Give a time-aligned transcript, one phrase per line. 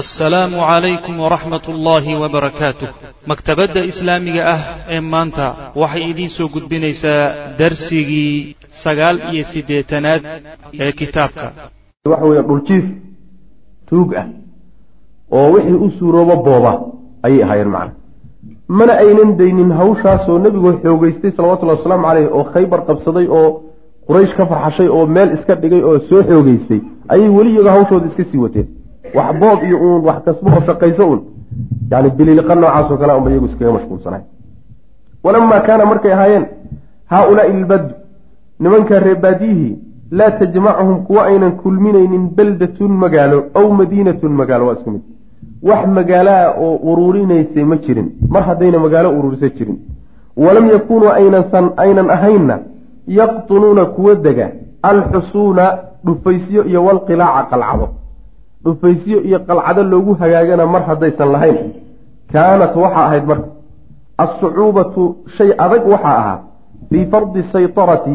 [0.00, 2.88] assalaamu calaykum waraxmat ullaahi wabarakaatuh
[3.30, 4.60] maktabadda islaamiga ah
[4.94, 5.46] ee maanta
[5.82, 7.22] waxay idiin soo gudbinaysaa
[7.60, 10.22] darsigii sagaal iyo siddeetanaad
[10.84, 11.46] ee kitaabka.
[12.10, 12.84] Waxa weeye dhuljiif
[13.88, 14.26] tuug ah
[15.38, 16.72] oo wixii u suuroobo booba
[17.26, 17.92] ayay ahaayeen macna.
[18.78, 23.48] Mana aynan daynin hawshaasoo nebigu xoogeystay salawatullahi wasalaamu caleyh oo khaybar qabsaday oo
[24.08, 26.80] quraysh ka farxashay oo meel iska dhigay oo soo xoogeystay
[27.12, 28.66] ayay weli iyaga hawshooda iska sii wateen
[29.14, 31.20] wax boob iyo uun wax kasbo oo shaqayso un
[31.90, 34.20] yani biliiliqa noocaasoo kale unba iyagu iskaga mashquulsanay
[35.24, 36.46] walamaa kaana markay ahaayeen
[37.12, 37.94] haaulaai ilbaddu
[38.60, 39.76] nimanka reebaadiyihii
[40.10, 45.02] laa tajmacuhum kuwa aynan kulminaynin beldatun magaalo aw madiinatun magaalo waa isku mid.
[45.62, 49.78] Wax magaaloa oo uruurinaysay ma jirin mar haddayna magaalo uruurisa jirin.
[50.36, 52.58] Walam yakunuu aynansan aynan ahaynna
[53.06, 54.46] yaqtunuuna kuwa dega
[54.82, 55.64] alxusuuna
[56.06, 57.88] dhufaysyo iyo walqilaaca qalcado
[58.64, 61.56] dhufaysyo iyo qalcado loogu hagaagana mar haddaysan lahayn.
[62.32, 63.48] Kaanat waxaa ahayd marka
[64.24, 65.02] assucuubatu
[65.36, 66.38] shay adag waxaa ahaa
[66.90, 68.14] fii fardi saytarati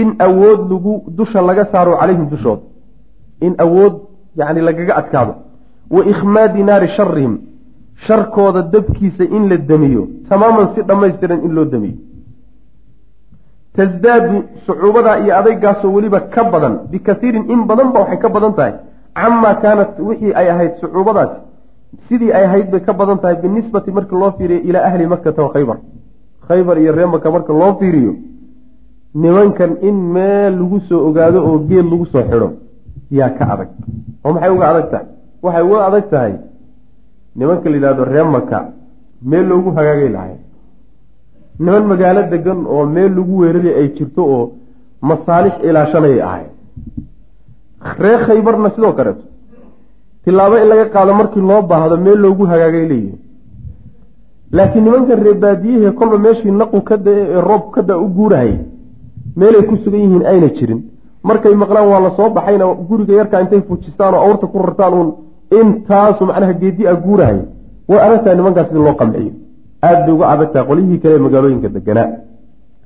[0.00, 2.62] in awood lagu dusha laga saaro calayhim dushooda
[3.46, 3.94] in awood
[4.36, 5.34] yacni lagaga adkaado.
[5.90, 7.34] Wa ikhmaadi naari sharihim
[8.06, 11.96] sharkooda dabkiisa in la demiyo tamaaman si dhammaystiran in loo demiyo
[13.76, 18.74] tasdaadu sucuubadaa iyo adaygaasoo weliba ka badan bikaiirin in badanba waxay ka badan tahay
[19.22, 21.38] camaa kaanat wixii ay ahayd sucuubadaasi
[22.08, 25.50] sidii ay ahayd bay ka badan tahay binisbati marka loo fiiriyo ilaa ahli makata wa
[25.54, 25.78] khaybar.
[26.48, 28.12] Khaybar iyo ree maka marka loo fiiriyo
[29.14, 32.48] nimankan in meel lagu soo ogaado oo geel lagu soo xidho
[33.18, 33.68] yaa ka adag.
[34.24, 35.06] Oo maxay uga adag tahay?
[35.42, 36.32] Waxay uga adag tahay
[37.36, 38.58] nimanka la yidhahdo ree maka
[39.30, 40.36] meel loogu hagaagay lahay.
[41.58, 44.44] Niman magaalo degan oo meel lagu weeraray ay jirto oo
[45.08, 46.46] masaalix ilaashanayay ahay
[48.02, 49.22] ree khaybarna sidoo kaleeto
[50.24, 53.18] tilaabo in laga qaado markii loo baahdo meel loogu hagaagay leeyihiin
[54.56, 58.52] laakiin nimankan reebaadiyihii kolba meeshii naqu ka da ee roob ka da u guurahay
[59.36, 60.80] meelay ku sugan yihiin ayna jirin.
[61.22, 65.08] Markay maqlaan waa la soo baxayna guriga yarkaa intay fujistaan oo awrta ku rartaan uun
[65.60, 67.38] intaasu macnaha geedi a guurahay.
[67.88, 69.32] Way adagtahay nimankaas sida loo qamciyo.
[69.82, 72.08] Aada bay uga adagtahay qolyihii kale magaalooyinka deganaa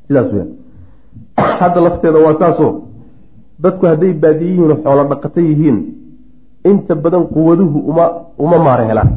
[0.06, 0.50] sidaas weyaan
[1.60, 2.70] hadda lafteeda waa saasoo
[3.62, 5.78] dadku hadday baadiye yihiin oo xoolo dhaqato yihiin
[6.70, 8.04] inta badan quwaduhu uma
[8.44, 9.10] uma maare helaan.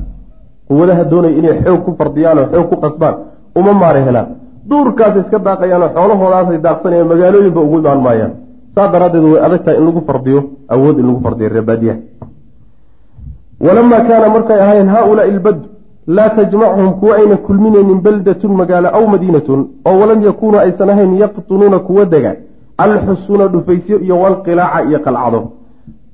[0.70, 3.16] Quwadaha doonaya inay xoog ku fardiyaan oo xoog ku qasbaan
[3.60, 4.28] uma maare helaan.
[4.70, 8.32] Duurkaasay iska daaqayaan oo xoolahoodaasay daaqsanayaan magaalooyinba ugu imaan maayaan
[8.76, 10.40] saa daraaddeed way adag tahay in lagu fardiyo
[10.74, 12.00] awood in lagu fardiyo reebaadiyaha
[13.66, 15.66] walamaa kaana markay ahaayeen haaulaai ilbaddu
[16.08, 21.80] laa tajmacuhum kuwa ayna kulminaynin baldatun magaalo aw madiinatun oo walam yakunuu aysan ahayn yaqtunuuna
[21.88, 22.32] kuwa dega
[22.78, 25.52] alxusuuna dhufaysyo iyo walqilaaca iyo qalcado.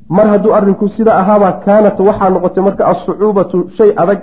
[0.10, 4.20] Mar hadduu arrinku sida ahaabaa kaanat waxaa noqotay marka assucuubatu shay adag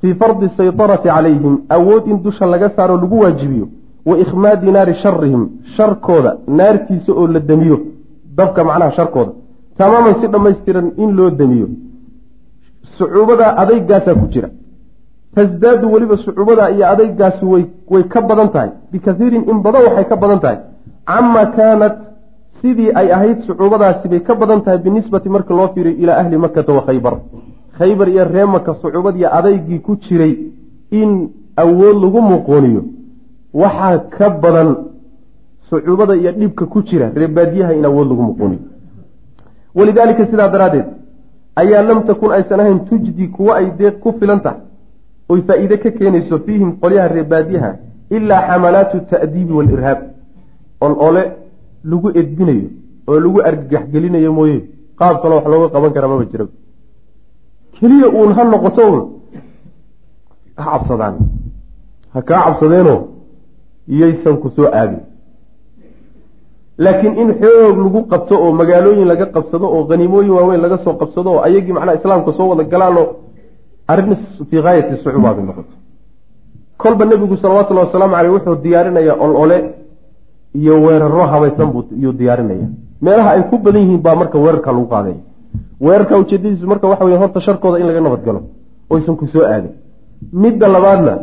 [0.00, 3.66] fii fardi saytarati calayhim awood in dusha laga saaro lagu waajibiyo
[4.06, 5.42] wa ikhmaadi naari sharihim
[5.76, 7.76] sharkooda naartiisa oo la demiyo
[8.36, 9.32] dabka macnaha sharkooda.
[9.78, 11.66] Tamaaman si dhammaystiran in loo demiyo
[12.98, 14.48] sucuubadaa adaygaasaa ku jira.
[15.34, 17.44] Tasdaadu weliba sucuubadaa iyo adaygaasi
[17.90, 18.70] way ka badan tahay.
[18.92, 20.58] Bikaiirin in badan waxay ka badan tahay
[21.06, 21.96] cama kaanat
[22.60, 26.72] sidii ay ahayd sucuubadaasi bay ka badan tahay binisbati marka loo fiiriyo ilaa ahli makata
[26.72, 27.14] wa khaybar.
[27.78, 30.38] Khaybar iyo ree maka sucuubadii adaygii ku jiray
[30.90, 32.82] in awood lagu muqooniyo.
[33.54, 34.76] Waxaa ka badan
[35.70, 38.60] sucuubada iyo dhibka ku jira reebaadiyaha in awood lagu muqooniyo.
[39.74, 40.86] Walidaalika sidaa daraaddeed
[41.56, 44.60] ayaa lam takun aysan ahayn tujdi kuwa ay deeq ku filan tahay
[45.28, 47.70] oy faa-iide ka keenayso fiihim qolyaha reebaadiyaha
[48.10, 49.98] ilaa xamalaatu ta'diibi waalirhaab
[50.84, 51.22] ol ole
[51.90, 52.68] lagu edbinayo
[53.08, 54.58] oo lagu argagaxgelinayo mooye.
[54.98, 56.46] Qaab kaloo wax looga qaban kara maba jira
[57.76, 59.00] keliya uun ha noqoto un
[60.56, 61.14] ha cabsadaan.
[62.14, 62.98] Ha kaa cabsadeenoo
[63.88, 65.00] yaysan ku soo aadin.
[66.78, 71.30] Laakiin in xoog lagu qabto oo magaalooyin laga qabsado oo haniimooyin waaweyn laga soo qabsado
[71.34, 73.06] oo ayagii macnaha islaamka soo wada galaanoo
[73.88, 74.16] arrin
[74.50, 75.74] fii haayati sucuubaa bay noqoto.
[76.82, 79.58] Kolba nebigu salawatullahi wasalaamu caleyh wuxuu diyaarinayaa ol ole
[80.54, 82.68] iyo weeraro habaysan buu yuu diyaarinaya.
[83.02, 85.20] Meelaha ay ku badan yihiin baa marka weerarka lagu qaadaya.
[85.80, 88.40] Weerarka ujeedadiisu marka waxa wey horta sharkooda in laga nabadgalo
[88.90, 89.72] oysan ku soo aadin.
[90.32, 91.18] Midda labaadna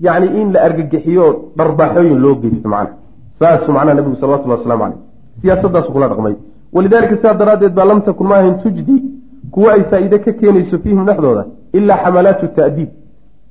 [0.00, 2.96] yacni in la argagixiyo dharbaaxooyin loo geysto macnaha.
[3.38, 4.98] Saasu macnaha nabigu salawatullahi waslamu caleyh
[5.40, 6.34] siyaasadaasu kula dhaqmay.
[6.72, 9.02] Walidaalika sidaa daraaddeed baa lam takun maahayn tujdi
[9.50, 12.88] kuwa ay faa-iide ka keenayso fiihim dhexdooda ilaa xamalaatu ta'diib.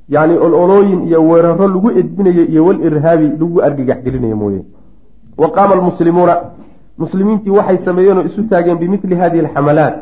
[0.10, 4.62] Yacni ololooyin iyo weeraro lagu edbinayo iyo wal irhaabi lagu argagaxgelinayo mooye
[5.42, 6.36] wa qaama almuslimuuna
[6.98, 9.96] muslimiintii waxay sameeyeen oo isu taageen bimili hadihi alxamalaat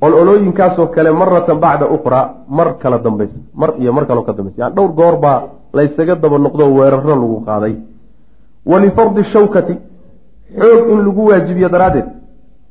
[0.00, 4.74] ololooyinkaasoo kale maratan bacda ukhraa mar kala dambaysa mar iyo mar kaloo ka dambaysa yani
[4.76, 5.42] dhowr goor baa
[5.72, 7.74] laysaga daba noqdo weeraro lagu qaaday
[8.66, 9.74] walifardi shawkati
[10.60, 12.08] xoog in lagu waajibiyo daraaddeed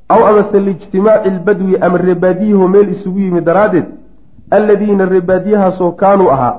[0.09, 3.86] aw amase liijtimaaci lbadwi ama reebaadiyaho meel isugu yimi daraaddeed
[4.57, 6.56] alladiina reebaadiyahaasoo kaanuu ahaa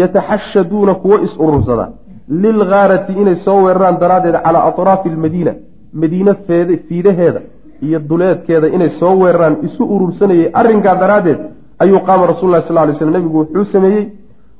[0.00, 1.88] yataxashaduuna kuwo is-urursada
[2.30, 5.52] lilgaarati inay soo weeraraan daraaddeed calaa atraafi almadiina
[5.92, 7.40] madiine feed fiidaheeda
[7.82, 11.38] iyo duleedkeeda inay soo weeraraan isu urursanayay arrinkaa daraaddeed
[11.78, 14.04] ayuu qaama rasul lah sal ly slm nebigu wuxuu sameeyey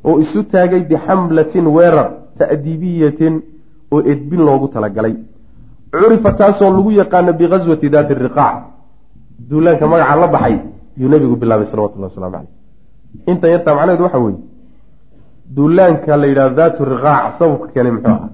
[0.05, 3.35] oo isu taagay bixamlatin weerar ta'diibiyatin
[3.93, 5.14] oo edbin loogu talagalay
[5.93, 8.56] curifa taasoo lagu yaqaano biqaswati daati riqaac
[9.50, 10.56] duulaanka magaca la baxay
[11.00, 12.50] yuu nebigu bilaabay salawatullah waslamu caleyh
[13.31, 14.38] intan yartaa macnaheedu waxa weeye
[15.56, 18.29] duulaanka la yidhahdo daatu riqaac sababka keenay muxuu aha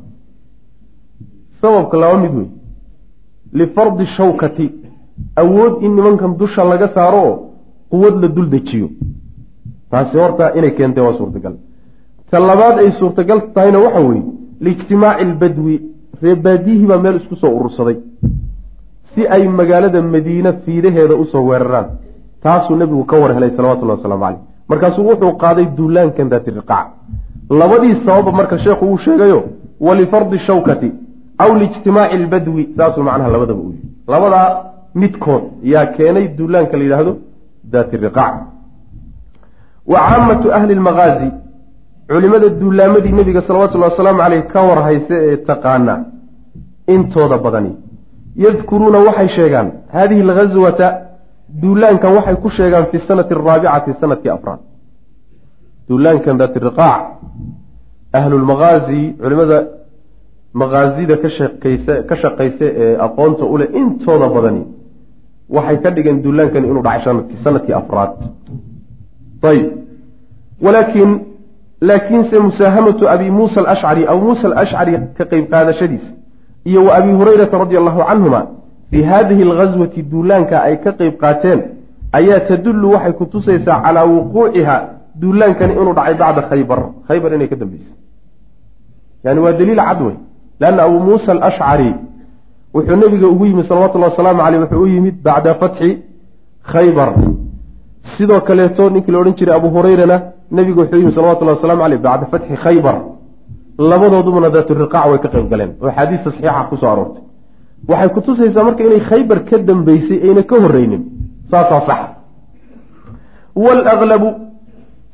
[1.60, 2.48] sababka laba mid wey
[3.58, 4.66] lifardi shawkati
[5.42, 7.36] awood in nimankan dusha laga saaro oo
[7.90, 8.88] quwad la dul dejiyo.
[9.90, 11.54] Taasi horta inay keentay waa suurtagal.
[12.30, 14.24] Ta labaad ay suurtagal tahayna waxa weeye
[14.60, 15.74] liijtimaaci albadwi
[16.22, 17.96] reebaadiyihii baa meel isku soo urursaday
[19.14, 21.88] si ay magaalada madiine fiidaheeda u soo weeraraan
[22.42, 26.86] taasuu nebigu ka war helay salawatullahi wasalaamu caleyh markaasuu wuxuu qaaday duulaankan daati riqaac.
[27.60, 29.40] Labadii sababa marka sheekhu uu sheegayo
[29.80, 30.92] walifardi shawkati
[31.38, 34.48] aw liijtimaaci albadwi saasuu macnaha labadaba u yihi labadaa
[34.94, 37.16] midkood yaa keenay duulaanka la yidhaahdo
[37.72, 38.34] daati riqaac.
[39.86, 41.30] Wa caamatu ahli lmaqaazi
[42.08, 46.04] culimada duulaamadii nebiga salawatullahi wasalaamu caleyh ka war hayse ee taqaana
[46.94, 47.72] intooda badani
[48.36, 50.86] yadkuruuna waxay sheegaan haadihi alghaswata
[51.48, 54.60] duulaankan waxay ku sheegaan fi sanati araabicati sannadkii afraad.
[55.88, 57.02] Duulaankan daati riqaac.
[58.18, 59.58] Ahlulmaqaazi culimada
[60.60, 64.62] maqaazida ka shaqeysa ka shaqaysa ee aqoonta uleh intooda badani
[65.56, 68.12] waxay ka dhigeen duulaankani inuu dhacay sannadkii sannadkii afraad.
[69.50, 69.64] Ayb
[70.64, 71.10] walaakiin
[71.88, 76.10] laakiinse musaahamatu abi muusa alashcari abu muusa alashcari ka qeyb qaadashadiisa
[76.64, 78.40] iyo wa abi hurayrata radi allahu canhuma
[78.94, 81.60] fii haadihi alghaswati duulaanka ay ka qeyb qaateen
[82.18, 84.76] ayaa tadullu waxay ku tusaysaa calaa wuquuciha
[85.20, 87.96] duulaankani inuu dhacay bacda khaybar khaybar inay ka dambeysay
[89.24, 90.16] yani waa daliil cad wey
[90.60, 91.90] leanna abuu muusa alashcari
[92.74, 95.90] wuxuu nebiga ugu yimid salawatullahi wasalaamu caleyh wuxuu u yimid bacda fatxi
[96.72, 97.08] khaybar
[98.14, 100.16] sidoo kaleeto ninkii la odhan jiray abu hurayrana
[100.56, 102.96] nebigu wuxuu yimid salawatullahi waslamu caleyh bacda fatxi khaybar
[103.90, 107.23] labadoodubuna daatu riqaac way ka qayb galeen oo axaadiista saxiixa ku soo aroortay
[107.88, 111.02] waxay kutusaysaa marka inay khaybar ka dambeysay ayna ka horreynin
[111.50, 112.00] saasaa sax.
[113.64, 114.28] Walaklabu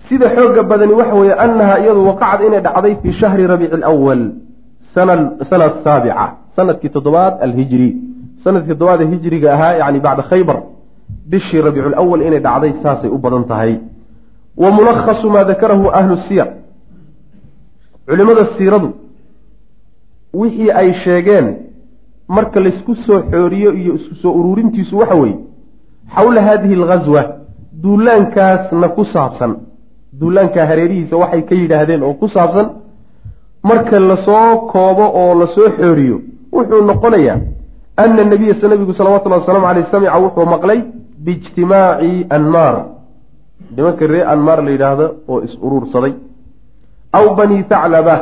[0.08, 4.22] sida xooga badani waxa weeye annaha iyadu waqacad inay dhacday fii shahri rabiici alawal
[4.94, 5.14] sana
[5.84, 6.26] saabica
[6.56, 7.96] sannadkii toddobaad alhijri.
[8.44, 10.58] Sanadkii toddobaad ee hijriga ahaa yani bacda khaybar
[11.31, 13.73] bishii rabiicu lawal inay dhacday saasay u badan tahay.
[14.56, 16.49] Wa mulakhasu maa dakarahu ahlu siyar.
[18.08, 18.88] Culimada siiradu
[20.34, 21.46] wixii ay sheegeen
[22.37, 25.38] marka laysku soo xooriyo iyo isku soo ururintiisu waxa weeye
[26.15, 27.23] xawla haadihi alghaswa
[27.82, 29.53] duulaankaasna ku saabsan
[30.21, 32.67] duulaankaa hareerihiisa waxay ka yidhaahdeen oo ku saabsan
[33.71, 36.17] marka la soo koobo oo la soo xooriyo
[36.56, 37.38] wuxuu noqonayaa
[38.03, 40.81] ana nabiya s nabigu salawatullahi wasalaamu caleyh samica wuxuu maqlay
[41.25, 42.75] biijtimaaci anmaar.
[43.76, 46.14] Nimanka ree anmaar la yidhaahdo oo is uruursaday.
[47.12, 48.14] Aw bani thaclaba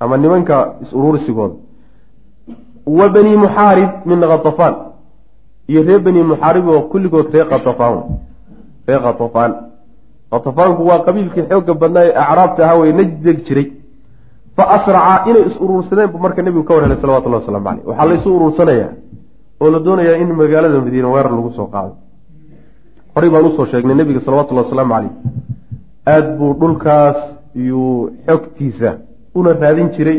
[0.00, 1.67] ama nimanka is uruursigooda
[2.98, 4.74] wa bani muxaarib min katafaan
[5.70, 7.96] iyo ree bani muxaarib oo kulligood ree katafaan
[8.88, 9.52] ree katafaan
[10.32, 13.66] katafaanku waa qabiilkii xooga badnaa ee acraabta ahaa way najdeg jiray.
[14.56, 18.06] Fa asraca inay is uruursadeen bu marka nebigu ka war helay salawatullahi waslamu caleyh waxaa
[18.10, 18.90] laysu uruursanayaa
[19.60, 21.92] oo la doonayaa in magaalada madiina weerar lagu soo qaado.
[23.14, 25.12] Horey baan u soo sheegnay nebiga salawatullahi wasalaamu caleyh
[26.12, 27.18] aada buu dhulkaas
[27.62, 28.90] iyuu xogtiisa
[29.38, 30.18] una raadin jiray.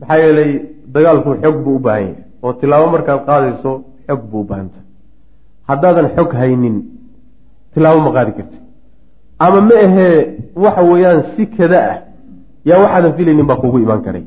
[0.00, 0.50] Maxaa yeelay
[0.96, 3.70] dagaalku xog buu u baahan yahay oo tilaabo markaad qaadayso
[4.08, 4.86] xog buu u baahan tahay
[5.70, 6.76] haddaadan xog haynin
[7.74, 8.58] tilaabo ma qaadi karti
[9.44, 10.16] ama ma ahee
[10.64, 11.96] waxa weeyaan si kada ah
[12.68, 14.24] yaa waxaadan filaynin baa kugu imaan karay.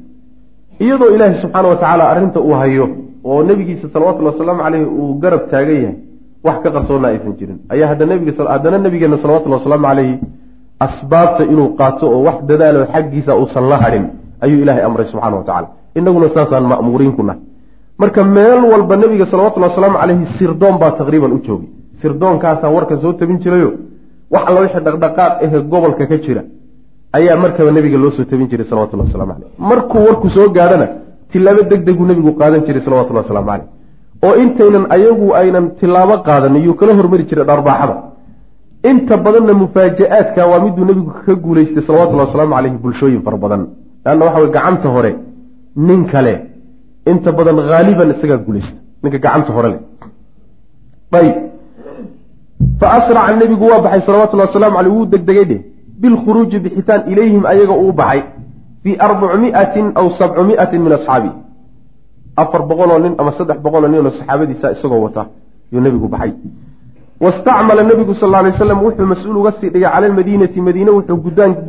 [0.84, 2.86] Iyadoo ilaahay subxaana wa tacaala arrinta uu hayo
[3.30, 5.96] oo nebigiisa salawatullhi wasalaamu caleyhi uu garab taagan yahay
[6.46, 7.58] wax ka qarsoonna aysan jirin.
[7.74, 10.14] Ayaa haddana nabigeena salawatullhi wasalaamu caleyhi
[10.86, 14.06] asbaabta inuu qaato oo wax dadaalo xaggiisa uusan la hadhin
[14.46, 17.42] ayuu ilaahay amray subxana wa tacala inaguna saasaan ma'muuriin ku nahay.
[18.00, 21.70] Marka meel walba nebiga salawatullhi wasalaamu caleyhi sirdoon baa taqriiban u joogay.
[22.02, 23.72] Sirdoonkaasaa warka soo tabin jirayo
[24.32, 26.44] wax alla wixii dhaqdhaqaaq ahe gobolka ka jira
[27.18, 30.88] ayaa markaba nebiga loo soo tabin jiray salawatullahi waslamu caleyh markuu warku soo gaadhana
[31.32, 33.68] tilaabo deg deguu nebigu qaadan jiray salawatullahi waslamu caleyh
[34.26, 37.96] oo intaynan ayagu aynan tilaabo qaadanin yuu kala hormari jiray dharbaaxada.
[38.90, 43.62] Inta badanna mufaaja-aadka waa miduu nebigu ka guulaystay salawatullhi wasalaamu caleyhi bulshooyin fara badan.
[44.06, 45.12] Leanna waxa wey gacanta hore
[45.88, 46.34] nin kale.
[47.12, 48.78] Inta badan haaliban isagaa guulaysta.
[49.04, 49.82] Ninka gacanta hore leh.
[51.20, 51.36] Ayb
[52.80, 55.62] fa asraca nebigu waa baxay salawatullhi wasalaamu caleyh wuu degdegay dheh
[56.02, 58.22] bilkhuruuji bixitaan ilayhim ayaga uu baxay.
[58.84, 61.32] Fii arbacumiatin aw sabcumiatin min asxaabi.
[62.42, 65.24] Afar boqoloo nin ama saddex boqoloo nin oo saxaabadiisa isagoo wata.
[65.72, 66.32] Yuu nebigu baxay.
[67.24, 71.18] Wastacmala nebigu sal alay slam wuxuu mas'uul uga sii dhigay cala almadiinati madiine wuxuu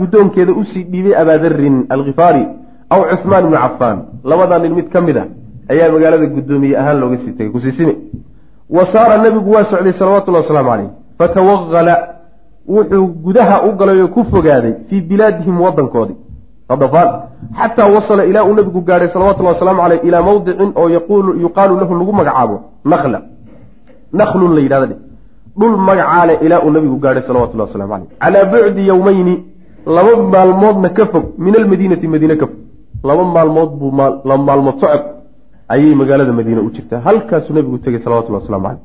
[0.01, 2.45] guddoonkeeda u sii dhiibay abaadarrin alkhifaari
[2.91, 5.25] aw cusmaan ibnu cafaan labadaa nin mid ka mid a
[5.73, 7.95] ayaa magaalada guddoomiye ahaan looga sii tegay kusiisime
[8.77, 11.95] wa saara nebigu waa socday salawatullahi wasalaamu caleyh fatawaqala
[12.69, 16.19] wuxuu gudaha u galay oo ku fogaaday fii bilaadihim wadankoodii
[16.69, 17.11] adafaan
[17.59, 20.89] xataa wasala ilaa uu nebigu gaadhay salawatullahi wasalaamu caleyh ilaa mawdicin oo
[21.45, 23.21] yuqaalu lahu lagu magacaabo nakla
[24.13, 24.97] naklun la yidhahda
[25.59, 29.35] dhul magacaale ilaa uu nabigu gaadhay salawatullah waslamu caleyh calaa bucdi yowmeyni
[29.87, 32.57] laba maalmoodna ka fog min almadiinati madiine ka fog
[33.05, 33.93] laba maalmood buu
[34.29, 35.03] laba maalmood socod
[35.69, 37.01] ayay magaalada madiine u jirtaa.
[37.01, 38.83] Halkaasuu nebigu tegay salawatullah waslamu caleyh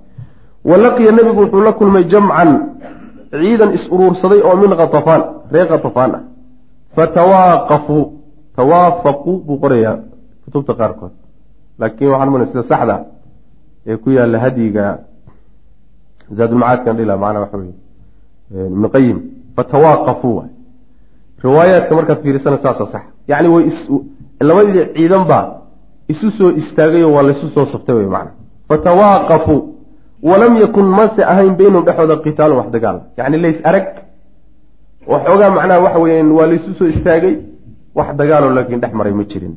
[0.70, 2.50] wa laqiya nebigu wuxuu la kulmay jamcan
[3.32, 6.24] ciidan is-uruursaday oo min katafaan reer katafaan ah.
[6.96, 8.04] Fatawaaqafuu
[8.56, 9.98] tawaafaquu buu qorayaa
[10.46, 11.14] kutubta qaarkood.
[11.80, 12.96] Laakiin waxaan mana sida saxda
[13.88, 14.86] ee ku yaalla hadyiga
[16.38, 17.74] zaadulmacaadkan dhila macnaa waxa weye
[18.72, 19.18] ibnu qayim
[19.56, 20.44] fatawaaqafuu
[21.44, 23.04] riwaayaadka markaad fiirisana saasa sax.
[23.28, 23.66] Yacni way
[24.42, 25.46] labadii ciidan baa
[26.08, 28.32] isu soo istaagayo waa laysu soo saftay wey macana
[28.70, 29.62] fatawaaqafuu
[30.24, 32.98] walam yakun mase ahayn baynahum dhexooda qitaalun wax dagaal.
[33.18, 33.88] Yacni lays arag
[35.08, 37.36] waxoogaa macnaha waxa weeyaan waa laysu soo istaagay
[37.96, 39.56] wax dagaaloo laakiin dhex maray ma jirin.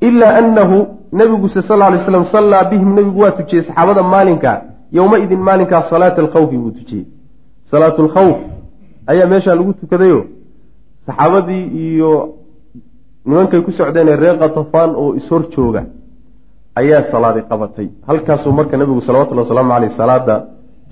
[0.00, 4.62] Ilaa anahu nebiguse sal alay slam sallaa bihim nebigu waa tujiyey saxaabada maalinka
[4.92, 7.06] yowma-idin maalinkaas salaata alkhawfi buu tujiyey.
[7.70, 8.36] Salaatu lkhawf
[9.06, 10.26] ayaa meeshaa lagu tukadayo
[11.06, 12.34] saxaabadii iyo
[13.26, 15.82] nimankay ku socdeenee reer katafaan oo ishor jooga
[16.80, 17.88] ayaa salaadi qabatay.
[18.06, 20.36] Halkaasuu marka nabigu salawatullhi wasalaamu caleyh salaada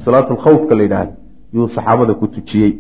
[0.05, 1.13] salaatu lkhawfka la yidhaahda
[1.55, 2.73] yuu saxaabada ku tujiyey.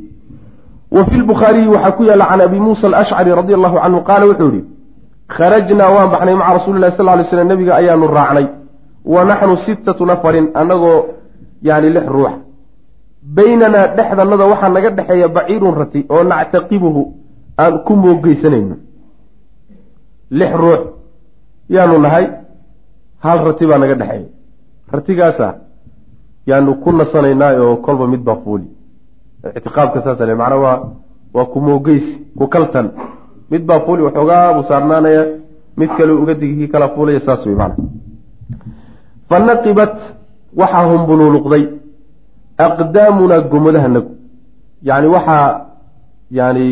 [0.90, 4.50] Wa fi lbukhaariyi waxaa ku yaalla can abi muusa alashcari radi allahu canhu qaala wuxuu
[4.52, 4.64] yihi
[5.28, 8.46] kharajnaa waan baxnay maca rasuuli lahi sal ly slm nabiga ayaanu raacnay.
[9.04, 10.98] Wa naxnu sittatu nafarin annagoo
[11.62, 12.32] yani lix ruux.
[13.36, 17.02] Baynanaa dhexdanada waxaa naga dhexeeya baciirun rati oo nactaqibuhu
[17.58, 18.76] aan ku moogeysanayno
[20.30, 20.82] lix ruux
[21.68, 22.26] yaanu nahay
[23.20, 24.28] hal rati baa naga dhexeeya.
[24.92, 25.54] ratigaasa
[26.46, 28.66] yaanu ku nasanaynaa oo kolba mid baa fuuli.
[29.56, 30.78] ictiqaabka saasa le macnaa waa
[31.34, 32.90] waa ku moogeysi ku kaltan.
[33.50, 35.24] mid baa fuuli waxoogaa buu saarnaanaya
[35.76, 37.84] mid kale uga digi kii kala fuulaya saas wey macna
[39.28, 39.96] fa naqibat
[40.56, 41.64] waxaa humbuluuluqday
[42.58, 44.10] aqdaamunaa gommadahanagu
[44.82, 45.66] yacni waxaa
[46.30, 46.66] yani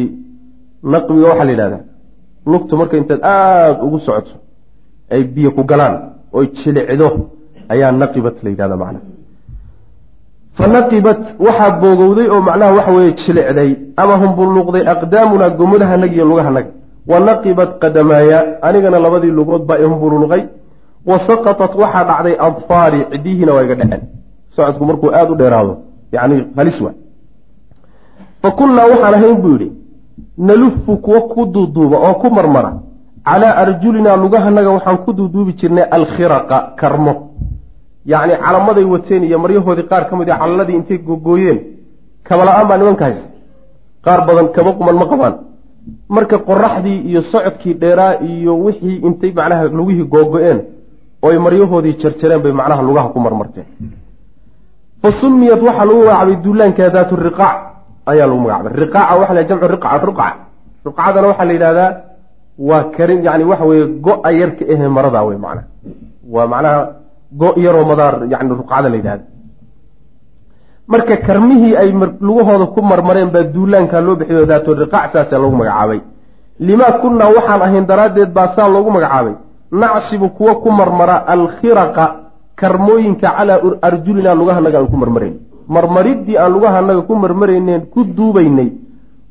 [0.83, 1.83] naqbiga waxaa la yidhahdaa
[2.47, 4.33] lugtu marka intaad aada ugu socoto
[5.11, 5.97] ay biyo ku galaan
[6.33, 7.09] oy jilicdo
[7.69, 9.01] ayaa naqibat la yidhahda macna
[10.57, 16.71] fa naqibat waxaa boogowday oo macnaha waxa weeye jilicday ama humbuluuqday aqdaamunaa gommadahanaga iyo lugahanaga
[17.11, 20.49] wa naqibat qadamaaya anigana labadii lugood baa i
[21.07, 24.03] wa saqatat waxaa dhacday adfaari cidihiina waa iga dhaceen.
[24.51, 25.77] Socodku markuu aada u dheeraado
[26.13, 26.95] yacni halis waa
[28.43, 29.73] fa kunnaa waxaan ahayn buu yidhi
[30.39, 32.73] nalufu kuwa ku duuduuba oo ku marmara.
[33.25, 37.13] Calaa arjulinaa lugahanaga waxaan ku duuduubi jirnay alkhiraqa karmo.
[38.07, 41.59] Yacni calamaday wateen iyo maryahoodii qaar ka mid a calaladii intay gogooyeen
[42.29, 43.25] kabala-aan baa nimanka haysa.
[44.05, 45.35] Qaar badan kaba quman ma qabaan.
[46.09, 50.59] Marka qoraxdii iyo socodkii dheeraa iyo wixii intay macnaha lugihii googo-een
[51.23, 53.67] ooy maryahoodii jarjareen bay macnaha lugaha ku marmarteen
[55.03, 57.57] fa sumiyat waxaa lagu magacaabay duulaanka daatu riqaac
[58.11, 58.73] ayaa lagu magacaabay.
[58.83, 60.27] Riqaaca waxa la jamcu riqca ruqca
[60.87, 61.91] ruqcadana waxaa la yidhahdaa
[62.69, 65.67] waa karin yani waxa weeye go-a yarka ehe maradaa wey macnaha.
[66.35, 66.81] Waa macnaha
[67.41, 69.25] go- yaroo madaar yani ruqcada la yidhahda.
[70.93, 71.91] Marka karmihii ay
[72.21, 76.01] lugahooda ku marmareen baa duulaankaa loo bixiyo daatu riqaac saasaa lagu magacaabay.
[76.67, 79.35] Limaa kunnaa waxaan ahayn daraaddeed baa saa loogu magacaabay.
[79.81, 82.05] Nacsibu kuwa ku marmara alkhiraqa
[82.61, 85.35] karmooyinka calaa arjulinaa lugahanaga aan ku marmarayn
[85.75, 88.69] marmariddii aan lugahanaga ku marmarayneen ku duubaynay.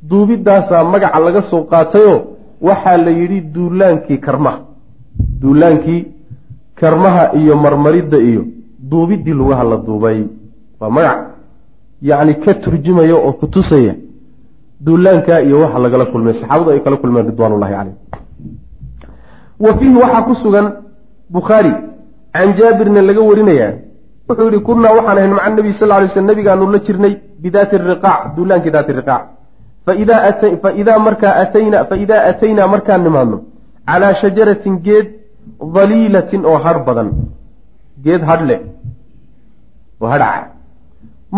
[0.10, 2.18] Duubidaasaa magaca laga soo qaatayoo
[2.68, 4.60] waxaa la yidhi duulaankii karmaha.
[5.42, 6.02] Duulaankii
[6.80, 8.44] karmaha iyo marmaridda iyo
[8.90, 10.20] duubiddii lugaha la duubay.
[10.80, 11.20] Waa magac
[12.02, 13.94] yacni ka turjumaya oo ku tusaya
[14.86, 17.96] duulaankaa iyo waxa lagala kulmay saxaabadu ay kala kulmeen ridwaanullahi caleyh
[19.60, 20.68] wa fiihi waxaa ku sugan
[21.30, 21.72] bukhaari
[22.34, 23.74] can jaabirna laga warinayaa
[24.30, 28.22] wuxuu yihi kunnaa waxaan ahayn maca nabiy sal lay sl nabigaanu la jirnay bidaati riqaac
[28.36, 29.24] duulaankii daati riqaac.
[29.86, 33.38] Faidaa markaa atayna faidaa ataynaa markaan nimaadno
[33.90, 35.08] calaa shajaratin geed
[35.76, 37.10] daliilatin oo hadh badan.
[38.04, 38.60] Geed hadh leh
[40.02, 40.48] oo hadhaca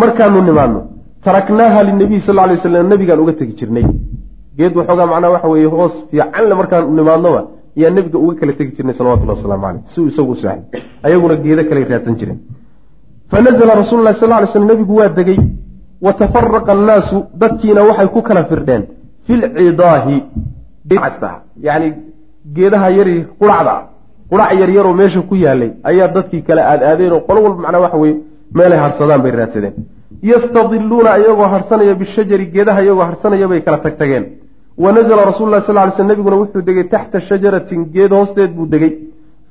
[0.02, 0.82] markaanu nimaadno
[1.26, 3.86] taraknaaha linabiy sal lay slam nabigaan uga tegi jirnay.
[4.58, 7.42] Geed waxoogaa macnaha waxa weeye hoos fiicanle markaanu nimaadnoba
[7.78, 10.38] ayaa nebiga uga kala tegi jirnay salawatullah wasalaamu caleyh si uu isagu u
[11.06, 12.40] ayaguna geedo kale raadsan jireen
[13.32, 15.40] fanazla rasuulu lahi sal ly slm nebigu waa degey
[16.06, 18.84] wa tafaraqa annaasu dadkiina waxay ku kala firdheen
[19.26, 20.24] fi lcidaahi
[21.68, 21.94] yani
[22.56, 23.76] geedaha yari quracda
[24.32, 27.98] qurac yaryaroo meesha ku yaalay ayaa dadkii kale aad aadeen oo qolo walba macnaa waxa
[28.04, 28.16] weye
[28.58, 29.74] meelay harsadaan bay raadsadeen
[30.32, 34.26] yastadiluuna iyagoo harsanaya bishajari geedaha iyagoo harsanaya bay kala tag tageen
[34.84, 38.68] wa nazla rasul lah sal ly sl nebiguna wuxuu degay taxta shajaratin geed hoosteed buu
[38.74, 38.92] degey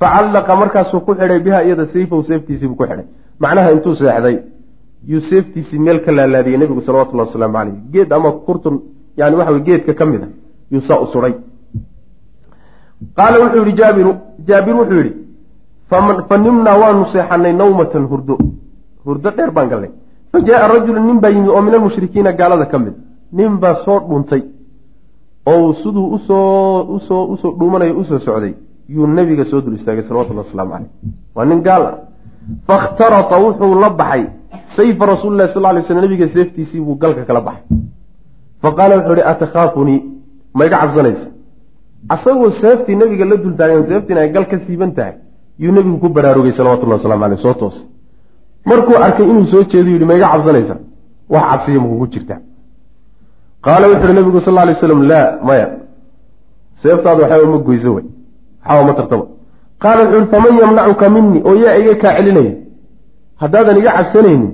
[0.00, 3.06] facallaqa markaasuu ku xidhay biha iyada sayfahu seeftiisiibuu ku xidhay
[3.42, 4.36] macnaha intuu seexday
[5.10, 8.76] yuu seeftiisii meel ka laalaadiyey nebigu salawatullahi wasalaamu caleyh geed ama kurtun
[9.18, 10.28] yani waxa wey geedka ka mid a
[10.72, 11.06] yuu saa u
[13.16, 14.12] qaala wuxuu yihi jaabiru
[14.48, 15.12] jaabir wuxuu yidhi
[16.28, 18.38] fa nimnaa waanu seexanay nawmatan hurdo.
[19.04, 19.90] Hurdo dheer baan gallay
[20.32, 22.94] fa jaaa rajulu nin baa yimi oo min almushrikiina gaalada ka mid.
[23.32, 24.42] Nin baa soo dhuuntay
[25.46, 28.54] oo siduu u soo u soo u soo dhuumanayo u soo socday.
[28.88, 30.90] Yuu nebiga soo dul istaagay salawatullahi wasalaamu caleyh
[31.34, 31.96] waa nin gaal ah
[32.68, 34.24] fakhtarata wuxuu la baxay.
[34.76, 37.64] Sayfa rasuulilahi sal lay slam nabiga seeftiisii buu galka kala baxay.
[38.62, 39.98] Fa qaala wuxuu ihi atakhaafunii
[40.54, 41.26] ma iga cabsanaysa.
[42.14, 45.14] Asagoo seeftii nabiga la dul taagan seeftiina ay gal ka siiban tahay
[45.58, 47.84] yuu nebigu ku baraarugay salawatullahi waslamu aleyh soo toosay
[48.66, 50.74] markuu arkay inuu soo jeedo yidhi ma iga cabsanaysa.
[51.32, 52.36] Wax cabsiya makugu jirta.
[53.64, 55.68] Qaala wuxu uhi nabigu sal lay slam laa maya.
[56.82, 58.04] Seeftaadu waxaba ma goyso wey
[58.64, 59.24] waxaba ma tartaba
[59.82, 62.54] qaala wuxu uhi faman yamnacuka minii oo yaa iga kaa celinaya
[63.42, 64.52] haddaadan iga cabsanaynin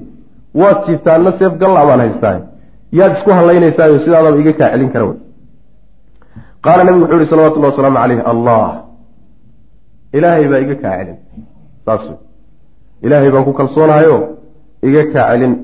[0.61, 2.41] waad jiiftaanna seef galla baan haystaa
[2.99, 5.19] yaad isku halaynaysaayo sidaadaba iga kaa celin kara wey
[6.65, 8.69] qaala nabigu wuxuu yihi salawatullahi wasalaamu caleyh allah
[10.17, 11.19] ilaahay baa iga kaa celin
[11.87, 12.19] saas wey
[13.07, 14.17] ilaahay baan ku kalsoonahayo
[14.89, 15.55] iga kaa celin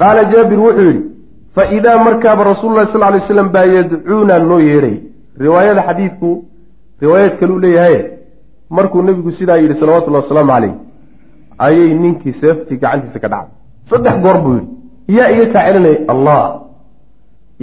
[0.00, 1.02] qaala jaabir wuxuu yidhi
[1.56, 4.96] fa idaa markaaba rasuululahi sal lay slam baa yadcuuna noo yeedhay
[5.44, 6.30] riwaayada xadiidku
[7.02, 8.19] riwaayad kaluu leeyahay
[8.70, 10.74] markuu nebigu sidaa yidhi salawatullahi wasalaamu caleyh
[11.66, 13.54] ayay ninkii seeftii gacantiisa ka dhacday.
[13.90, 14.68] Saddex goor buu yidhi
[15.18, 16.40] yaa iga kaa celinaya allah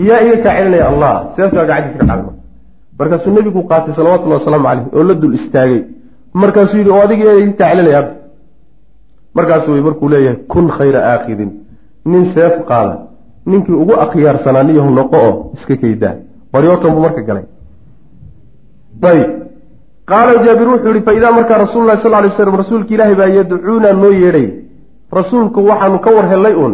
[0.08, 2.36] yaa iga kaa celinaya allah seeftaa gacantiisa ka dhacday
[3.00, 5.82] markaasuu nebigu qaatay salawatullahi wasalaamu caleyh oo la dul istaagay.
[6.34, 8.14] Markaasuu yidhi oo adiga yaa iga kaa celinaya hadda
[9.38, 11.52] markaas wey markuu leeyahay kun khayra aakhidin.
[12.06, 12.96] Nin seef qaada
[13.46, 16.16] ninkii ugu akhyaarsanaa niyahu noqo oo iska kaydaa.
[16.54, 17.46] Baryootan buu marka galay
[20.12, 24.12] qaala jaabir wuxuu yihi faidaa markaa rasuululahi sal lay slam rasuulka ilaahi baa yadcuuna noo
[24.12, 24.48] yeedhay
[25.20, 26.74] rasuulku waxaanu ka war hellay uun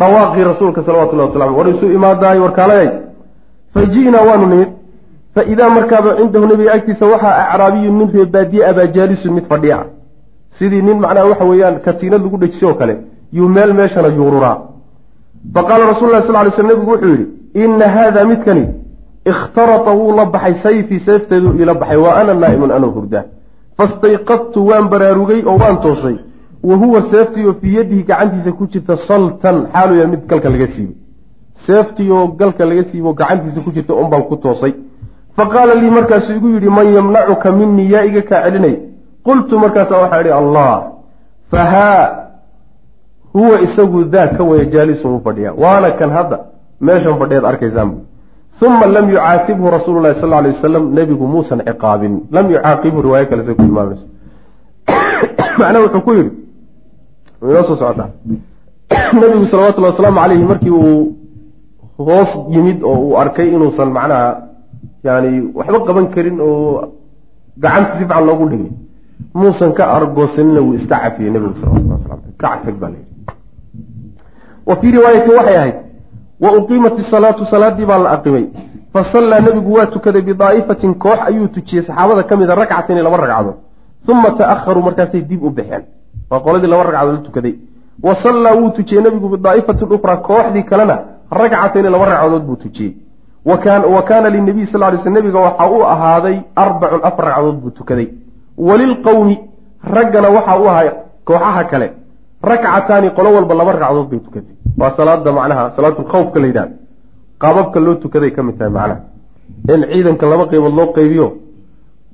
[0.00, 2.90] dhawaaqii rasuulka salawatullahi wasalam war isuu imaadaay warkaalayay
[3.74, 4.68] fa ji'naa waanu nimid
[5.34, 9.84] fa idaa markaaba cindahu nebiga agtiisa waxaa acraabiyun nin reebaadiye abaa jaalisun mid fadhiya
[10.58, 12.94] sidii nin macnaha waxa weeyaan katiinad lagu dhejisay oo kale
[13.32, 14.56] yuu meel meeshana yuururaa
[15.54, 17.26] fa qaala rasul lah sal lay sl nebigu wuxuu yidhi
[17.64, 18.64] ina haada midkani
[19.24, 23.24] ikhtarata wuu la baxay sayfii seefteeduu iila baxay wa ana naa'imun anoo hurdaa
[23.78, 26.16] fastayqadtu waan baraarugay oo waan toosay
[26.62, 30.96] wa huwa seeftii oo fii yadihi gacantiisa ku jirta saltan xaaluya mid galka laga siibay
[31.66, 34.74] seeftii oo galka laga siibo gacantiisa ku jirta un baan ku toosay
[35.36, 38.76] fa qaala lii markaasuu igu yidhi man yamnacuka minii yaa iga kaa celinay
[39.24, 40.82] qultu markaasa waxaa idhi allah
[41.50, 42.22] fahaa
[43.32, 46.38] huwa isagu daa ka waya jaalisun u fadhiyaa waana kan hadda
[46.80, 47.94] meeshan fadhiyaad arkaysaan
[48.60, 53.42] uma lam yucaatibhu rasuulu lahi sal alay wasalam nebigu muusan ciqaabin lam yucaaqibhu riwaayo kale
[53.46, 54.06] say ku tilmaamayso
[55.58, 56.30] macnaha wuxuu ku yidhi
[57.42, 58.08] inoo soo socotaa
[59.20, 61.16] nebigu salawatullahi wasalaamu caleyhi markii uu
[61.98, 64.28] hoos yimid oo uu arkay inuusan macnaha
[65.04, 66.94] yani waxba qaban karin oo
[67.62, 68.70] gacanta si fiican loogu dhigay
[69.34, 73.10] muusan ka argoosanina wuu iska cafiyey nebigu salawatullah wasala ka cafig baa layidhi
[74.68, 75.76] wa fii riwaayatin waxay ahayd
[76.42, 78.44] wa uqiimat isalaatu salaadii baa la aqimay
[78.92, 81.84] fa sallaa nebigu waa tukaday bidaa'ifatin koox ayuu tujiyey.
[81.86, 83.56] Saxaabada ka mida rakcatayni laba ragcadood
[84.08, 85.84] uma ta'aharuu markaasay dib u baxeen
[86.30, 87.54] waa qoladii laba ragcadood la tukaday.
[88.02, 90.96] Wa sallaa wuu tujiyey nebigu bidaa'ifatin ukhraa kooxdii kalena
[91.30, 92.92] ragcatayni laba ragcadood buu tujiyey.
[93.44, 98.08] Wa kaana linabiy sal ly sl nebiga waxaa u ahaaday arbacun afar ragcadood buu tukaday.
[98.58, 99.38] Walilqowmi
[99.94, 100.88] raggana waxa u ahay
[101.24, 101.88] kooxaha kale.
[102.50, 106.74] Rakcataani qolo walba laba ragcadood bay tukatay waa salaada macnaha salaatulkhawfka la yidhahdo
[107.42, 109.00] qaababka loo tukaday ka mid tahay macnaha.
[109.68, 111.26] In ciidanka laba qeybood loo qeybiyo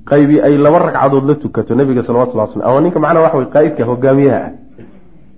[0.09, 3.85] qaybi ay laba ragcadood la tukato nabiga salawatullah sl ama ninka macnaha waxa wey qaa'idka
[3.85, 4.51] hogaamiyaha ah.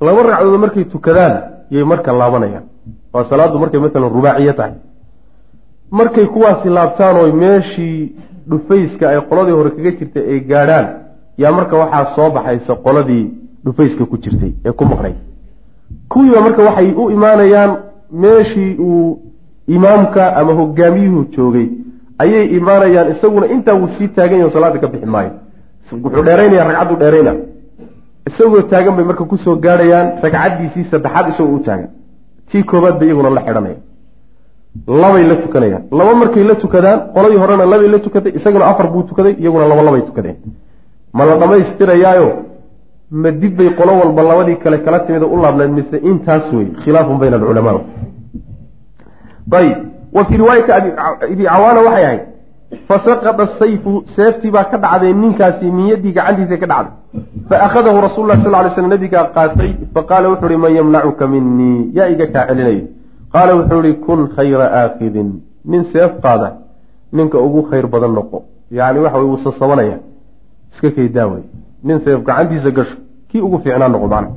[0.01, 1.35] Laba ragcadood markay tukadaan
[1.69, 2.65] yay marka laabanayaan.
[3.13, 4.73] Waa salaaddu markay maalan rubaaciyo tahay.
[5.91, 8.15] Markay kuwaasi laabtaan oo meeshii
[8.49, 10.87] dhufayska ay qoladii hore kaga jirtay ay gaadhaan
[11.37, 13.25] yaa marka waxaa soo baxaysa qoladii
[13.65, 15.13] dhufayska ku jirtay ee ku maqnay
[16.11, 17.71] kuwiiba marka waxay u imaanayaan
[18.23, 19.19] meeshii uu
[19.75, 21.67] imaamka ama hogaamiyuhu joogay
[22.23, 25.31] ayay imaanayaan isaguna intaa wuu sii taagan yaho salaada ka bixi maayo.
[26.03, 27.33] Wuxuu dheeraynaya ragcaddu dheerayna.
[28.29, 31.89] Isagoo taagan bay marka ku soo gaadhayaan ragcaddiisii saddexaad isagoo u taagan.
[32.51, 33.77] Tii koobaad bay iyaguna la xidhanaya
[34.87, 35.83] labay la tukanayaan.
[35.91, 39.83] Laba markay la tukadaan qoladii horena labay la tukatay isaguna afar buu tukaday iyaguna laba
[39.87, 40.37] labay tukadeen.
[41.13, 42.27] Ma la dhamaystirayaayo
[43.11, 47.17] ma dib bay qolo walba labadii kale kala timid u laabnayd mise intaas wey khilaafun
[47.19, 47.81] bayna alculamaa.
[49.51, 49.77] Ayib
[50.13, 52.21] wa fii riwaayati abi cawaana waxay ahayd
[52.87, 56.93] fasaqada sayfu seeftii baa ka dhacday ninkaasi niyaddii gacantiisa ka dhacday.
[57.49, 62.07] Faakhadahu rasul lah sal lay slam nabigaa qaatay faqaala wuxu uhi man yamnacuka minii yaa
[62.13, 62.83] iga kaa celinaya
[63.33, 65.29] qaala wuxuu ihi kun khayra aakidin.
[65.65, 66.49] Nin seef qaada
[67.11, 68.43] ninka ugu khayr badan noqo.
[68.71, 69.97] Yani waxa wey wuu sasabanaya
[70.73, 71.43] iska kaydaawey
[71.83, 72.95] nin seef gacantiisa gasho
[73.29, 74.29] kii ugu fiicnaa noqo macna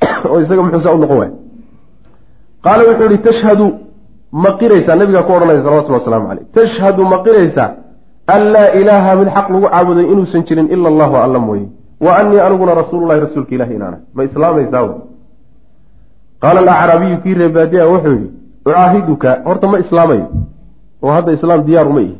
[0.30, 1.32] oo isaga muxuusaa u noqon waay
[2.64, 3.66] qaala wuxuu ihi tashhadu
[4.32, 4.96] ma qiraysaa?
[4.96, 7.70] Nabigaa ku odhanaya salawatulli waslamu caleyh tashhadu ma qiraysaa?
[8.26, 11.68] An laa ilaaha mid xaq lagu caabuday inuusan jirin ila allahu alla mooye.
[12.00, 13.98] Wa anii aniguna rasuululahi rasuulka ilahi inaana.
[14.14, 14.88] Ma islaamaysaa
[16.42, 18.30] qaala alacraabiyu kii reebaadiya wuxuu yihi
[18.66, 20.26] ucaahiduka horta ma islaamayo.
[21.02, 22.16] Oo hadda islaam diyaaru ma ihi.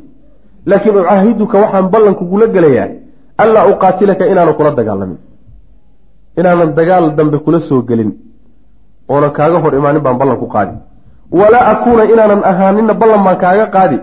[0.65, 3.00] Laakiin ucaahiduka waxaan ballan kugula gelayaa
[3.43, 5.17] anlaa uqaatilaka inaanan kula dagaalamin.
[6.39, 8.11] Inaanan dagaal dambe kula soo gelin.
[9.13, 10.73] Oonan kaaga hor imaanin baan ballan ku qaadi
[11.39, 13.97] walaa akuuna inaanan ahaanina ballan baan kaaga qaadi.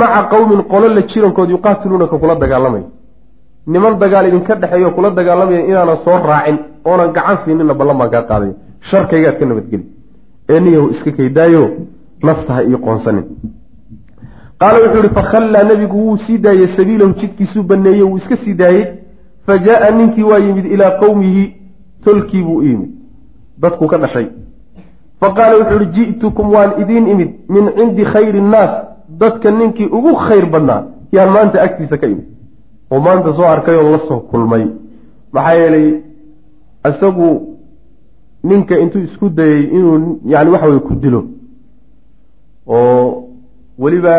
[0.00, 2.86] Maca qowmin qolo la jirankood yuqaatiluunaka kula dagaalamaya
[3.72, 6.56] niman dagaal idinka dhexeeyo kula dagaalamaya inaanan soo raacin.
[6.90, 8.54] Oonan gacan siinina ballan baan kaa qaadaya
[8.90, 9.84] sharkaygaad ka nabadgeli
[10.52, 11.62] eeniyahu iska kaydaayo
[12.26, 13.24] naftaha io qoonsanin
[14.62, 18.84] qaala wuxuu ihi fakhallaa nebigu wuu sii daayey sabiilahu jidkiisuu baneeyey wuu iska sii daayey
[19.46, 21.44] fa jaa ninkii waa yimid ilaa qowmihi
[22.04, 22.90] tolkii buu u yimid.
[23.58, 24.26] Dadku ka dhashay.
[25.20, 27.30] Fa qaala wuxuu ihi ji'tukum waan idiin imid.
[27.48, 28.72] Min cindi khayri innaas
[29.08, 32.26] dadka ninkii ugu khayr badnaa yaan maanta agtiisa ka imid.
[32.90, 34.66] Oo maanta soo arkay oo la soo kulmay.
[35.32, 36.00] Maxaa yeelay
[36.90, 37.56] isagu
[38.44, 41.24] ninka intuu isku dayey inuu yani waxa weye ku dilo.
[42.66, 43.28] Oo
[43.78, 44.14] weliba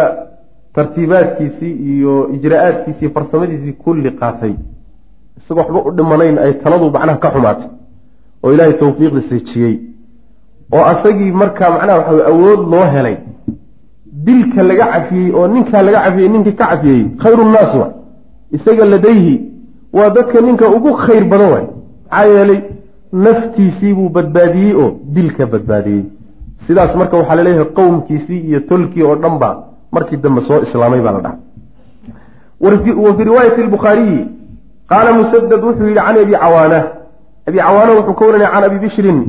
[0.76, 4.54] tartiibaadkiisii iyo ijraa-aadkiisii farsamadiisii kulli qaatay.
[5.38, 7.68] Isagoo waxba u dhimanayn ay taladu macnaha ka xumaatay
[8.44, 9.74] oo ilaahay tawfiiqda seejiyey
[10.76, 13.18] oo asagii markaa macnaha waxa awood loo helay.
[14.26, 17.88] Dilka laga cafiyey oo ninkaa laga cafiyey ninkii ka cafiyey khayru nnaas wa
[18.52, 19.36] isaga ladayhi
[19.94, 21.66] waa dadka ninka ugu khayr badan waay.
[22.12, 22.60] Maxaa yeelay
[23.12, 26.04] naftiisii buu badbaadiyey oo dilka badbaadiyey.
[26.68, 29.50] Sidaas marka waxaa la leeyahay qowmkiisii iyo tolkii oo dhan ba
[29.96, 31.40] markii dambe soo islaamay baa la dhahay
[33.06, 34.22] wa fii riwaayati albukhaariyi
[34.92, 36.80] qaala musadad wuxuu yihi can abi cawaana.
[37.48, 39.20] Abi cawaana wuxuu ka waranaya can abi bishrin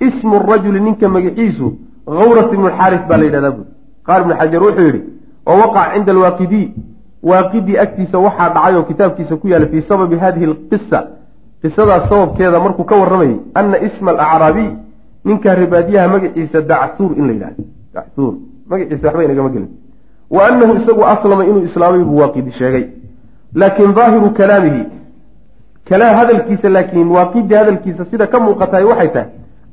[0.00, 1.66] ismu rajuli ninka magaciisu
[2.06, 3.66] hawras ibnu xaaris baa la yidhahdaa bui
[4.06, 5.02] qaal ibnu xajar wuxuu yidhi
[5.46, 6.66] wa waqac cinda alwaaqidii
[7.22, 11.00] waaqidii agtiisa waxaa dhacay oo kitaabkiisa ku yaalla fii sababi hadihi alqisa
[11.62, 14.70] qisadaas sababkeeda markuu ka warramayay ana isma alacraabiy
[15.24, 17.62] ninkaa ribaadiyaha magaciisa dacsuur in la yidhahdo.
[17.94, 18.34] Dacsuur.
[18.70, 19.68] Magaciisa waxba inagama gelin
[20.34, 22.84] wa anahu isagu aslama inuu islaamay buu waaqidi sheegay.
[23.60, 24.82] Laakin daahiru kalaamihi
[25.88, 29.28] kalaa hadalkiisa laakiin waaqidi hadalkiisa sida ka muuqatahay waxay tahay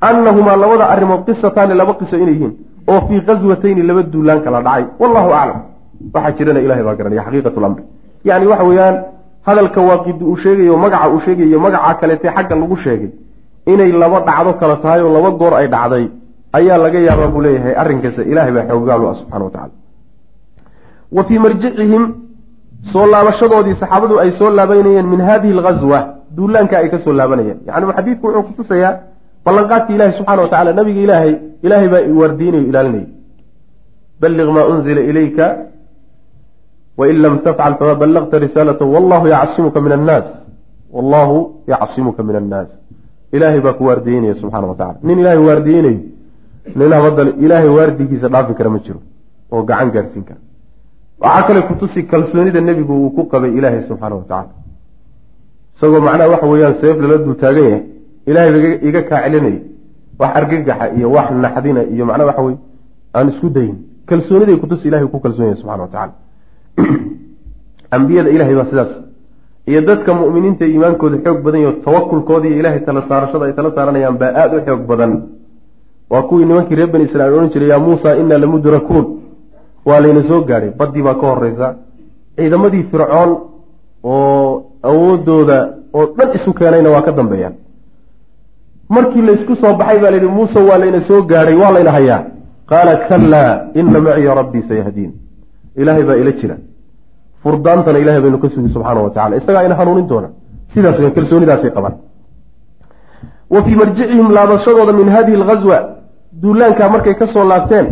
[0.09, 2.53] annahumaa labada arrimood qisataani laba qiso inay yihiin
[2.91, 4.83] oo fii qaswatayni laba duulaan kala dhacay.
[5.01, 5.59] Wallahu aclam
[6.13, 7.83] waxaa jirana ilahay baa garanaya xaqiiqat lamri
[8.29, 8.95] yani waxa weeyaan
[9.47, 13.09] hadalka waaqidi uu sheegayo magaca uu sheegayo magaca kaleete xagga lagu sheegay
[13.71, 16.05] inay laba dhacdo kala tahay oo laba goor ay dhacday
[16.57, 19.73] ayaa laga yaabaa buu leeyahay arrinkaas ilaahay baa xooggaal u ah subxana wa tacala
[21.11, 22.03] wa fii marjicihim
[22.93, 25.99] soo laabashadoodii saxaabadu ay soo laabanayeen min hadihi alghaswa
[26.37, 27.57] duulaanka ay ka soo laabanayeen.
[27.67, 28.93] Yani xadiidku wuxuu kutusayaa
[29.45, 31.33] ballanqaadka ilahi subxana wa tacala nabiga ilaahay
[31.65, 33.07] ilaahay baa waardiinayo ilaalinaya
[34.21, 35.45] balliq maa unzila ilayka
[36.99, 40.27] wain lam tafcal fama ballaqta risaalatahu wallahu yacsimuka min annaas
[40.95, 41.35] wallahu
[41.67, 42.69] yacsimuka min annaas.
[43.35, 45.99] Ilaahay baa ku waardiyeynaya subxana wa tacala nin ilaahay waardiyeynayo
[46.79, 48.99] nin habadan ilaahay waardigiisa dhaafi kara ma jiro
[49.53, 50.39] oo gacan gaadhsiin kara
[51.23, 54.49] waxaa kale kutusi kalsoonida nebigu uu ku qabay ilaahay subxaana wa tacala
[55.75, 57.83] isagoo macnaha waxa weeyaan seef lala dul taagan yahay
[58.29, 59.59] ilaahay ba iga kaa celinaya
[60.19, 62.57] wax argagaxa iyo wax naxdina iyo macnaha waxa weye
[63.15, 66.13] aan isku dayin kalsooniday kutusi ilahay ku kalsoon yahay subxana wa tacala
[67.91, 68.91] ambiyada ilahay baa sidaas.
[69.67, 74.17] Iyo dadka mu'miniinta iimaankooda xoog badan yaho tawakulkooda iyo ilahay tala saarashada ay tala saaranayaan
[74.17, 75.11] baa aada u xoog badan.
[76.09, 79.05] Waa kuwii nimankii reer bani israiil odhan jiray yaa muusa inaa lamudrakuun
[79.87, 81.67] waa layna soo gaadhay baddii baa ka horeysa
[82.37, 83.31] ciidamadii fircoon
[84.03, 85.57] oo awoodooda
[85.97, 87.55] oo dhan isu keenayna waa ka dambeeyaan
[88.95, 92.21] markii laysku soo baxay baa layidhi muuse waa layna soo gaadhay waa layna hayaa.
[92.69, 95.11] Qaala kalaa ina maciya rabbii sayahdiin.
[95.81, 96.55] Ilaahay baa ila jira.
[97.43, 100.29] Furdaantana ilahay baynu ka sugi subxaana wa tacala isagaa ina hanuunin doona.
[100.73, 101.95] Sidaas weyn kalsoonidaasay qabaan.
[103.53, 105.77] Wa fii marjicihim laabashadooda min hadihi alghaswa
[106.41, 107.87] duulaankaa markay ka soo laabteen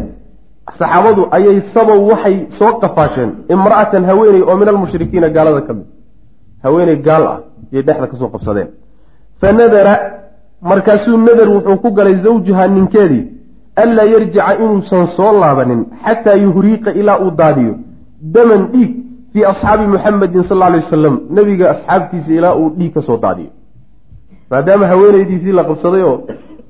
[0.79, 5.85] saxaabadu ayay sabow waxay soo qafaasheen imra'atan haweeney oo min almushrikiina gaalada ka mid.
[6.63, 7.39] Haweeney gaal ah
[7.71, 8.67] yay dhexda ka soo qabsadeen.
[9.41, 9.93] Fa nadara
[10.61, 13.23] markaasuu nadar wuxuu ku galay zawjuha ninkeedii
[13.83, 17.73] anlaa yarjica inuusan soo laabanin xataa yuhriiqa ilaa uu daadiyo
[18.35, 18.91] daman dhiig
[19.33, 23.49] fii asxaabi muxamedin sal lla alay wasalam nebiga asxaabtiisa ilaa uu dhiig ka soo daadiyo.
[24.51, 26.17] Maadaama haweenaydiisii la qabsaday oo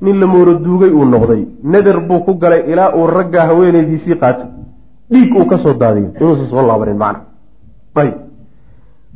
[0.01, 1.47] nin la mooro duugay uu noqday.
[1.63, 4.45] Nadar buu ku galay ilaa uu raggaa haweenaydiisii qaato
[5.11, 7.19] dhiig uu ka soo daadiyo inuusan soo laabanin macna.
[7.95, 8.13] Ayb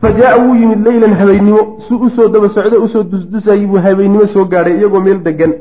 [0.02, 3.78] fa jaa wuu yimid leylan habeennimo suu u soo daba socdo u soo dusdusayay buu
[3.86, 5.54] habeennimo soo gaadhay iyagoo meel degan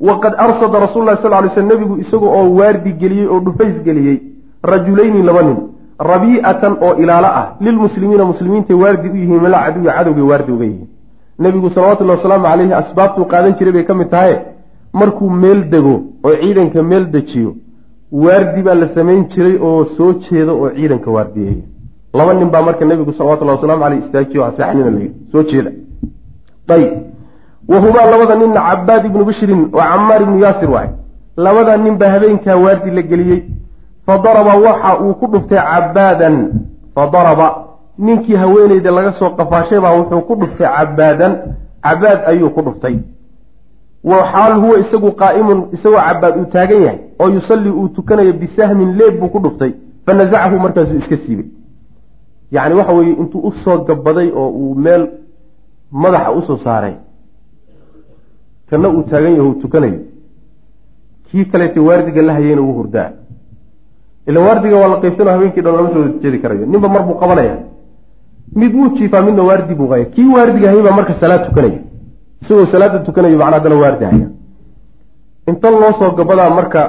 [0.00, 4.20] waqad arsada rasuul lahi sal ly sl nebigu isaga oo waardi geliyey oo dhufays geliyey.
[4.62, 5.56] Rajulayni laba nin.
[5.98, 7.46] Rabiicatan oo ilaalo ah.
[7.60, 10.88] Lilmuslimiina muslimiintay waardi u yihiin mala caduwi cadowgay waardi uga yihiin.
[11.38, 14.34] Nebigu salawatullahi wasalaamu caleyhi asbaabtuu qaadan jiray bay ka mid tahay
[14.92, 17.54] markuu meel dego oo ciidanka meel dejiyo
[18.12, 21.62] waardi baa la samayn jiray oo soo jeeda oo ciidanka waardiyeeya
[22.14, 25.70] laba nin baa marka nebigu salawatullahi wasalamu caleyh istaajiyo haseexnina layidhi soo jeeda.
[26.68, 26.92] Ayb
[27.68, 30.88] wahumaa labada ninna cabaad ibnu bishrin oo camaar ibnu yaasir waay.
[31.36, 33.42] Labada nin baa habeenkaa waardi la geliyey.
[34.06, 36.36] Fadaraba waxa uu ku dhuftay cabaadan
[36.94, 37.46] fadaraba
[37.98, 41.32] ninkii haweeneyda laga soo qafaashay baa wuxuu ku dhuftay cabaadan
[41.82, 42.96] cabaad ayuu ku dhuftay
[44.04, 48.96] wa xaal huwa isagu qaa'imun isagoo cabaad uu taagan yahay oo yusallii uu tukanayo bisahmin
[48.98, 49.72] leeb buu ku dhuftay
[50.06, 51.46] fa nasacahu markaasuu iska siibay.
[52.52, 55.08] Yacni waxa weeye intuu u soo gabaday oo uu meel
[55.92, 56.94] madaxa u soo saaray
[58.70, 59.98] kana uu taagan yaho tukanayo.
[61.30, 63.10] Kii kaleeta waardiga la hayeyna wuu hurdaa.
[64.26, 66.66] Ila waardiga waa la qaybsanoo habeenkii dhan lama soo jeedi karayo.
[66.66, 67.56] Ninba mar buu qabanaya
[68.56, 71.78] mid wuu jiifaa midna waardi buu haya kii waardiga hayay baa marka salaad tukanaya
[72.42, 74.28] isagoo salaada tukanayo macnaa haddana waardi haya
[75.50, 76.80] inta loo soo gabadaa marka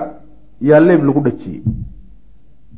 [0.69, 1.61] yaa leeb lagu dhajiyey.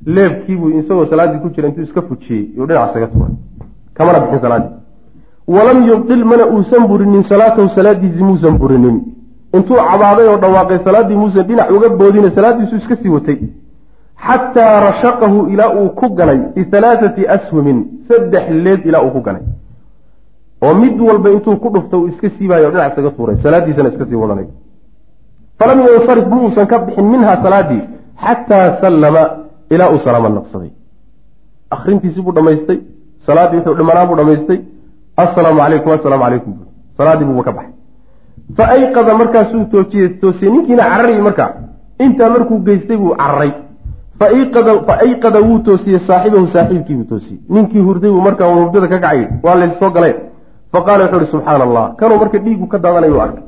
[0.05, 3.33] Leebkiibuu isagoo salaaddii ku jira intuu iska fujiyey yuu dhinac isaga turay
[3.93, 4.75] kamana bixin salaaddii
[5.47, 8.97] walam yubdil mana uusan burinin salaatahu salaadiisii muusan burinin.
[9.53, 13.37] Intuu cabaaday oo dhawaaqay salaaddii muusan dhinac uga boodina salaaddiisu iska sii watay.
[14.27, 19.41] Xataa rashaqahu ilaa uu ku ganay bihalaathati ashumin saddex leed ilaa uu ku ganay
[20.63, 24.05] oo mid walba intuu ku dhufto uu iska siibayo o dhinac isaga tuuray salaaddiisana iska
[24.09, 24.47] sii wadanay.
[25.59, 27.81] Falam yansarif ma uusan ka bixin minha salaaddii
[28.25, 29.23] xataa sallama
[29.73, 30.71] ilaa uu salaama naqsaday.
[31.75, 32.79] Akrintiisii buu dhamaystay
[33.27, 34.59] salaaddii wuxuu dhimanaa buu dhamaystay
[35.23, 36.63] assalaamu calaykum assalaamu calaykum bu
[36.97, 37.73] salaaddii buuba ka baxay.
[38.57, 41.51] Fa ayqada markaasuu toojiye toosiyey ninkiina cararayay markaa.
[41.99, 43.51] Intaa markuu geystay buu cararay
[44.19, 44.25] fa
[45.05, 47.39] ayqada wuu toosiyey saaxibahu saaxiibkiibuu toosiyey.
[47.49, 50.32] Ninkii hurday buu markaa hurdada ka kacay waa lays soo galeen
[50.73, 53.43] fa qaala wuxuu ihi subxaana allah kanuu marka dhiigu ka daadanayu arkay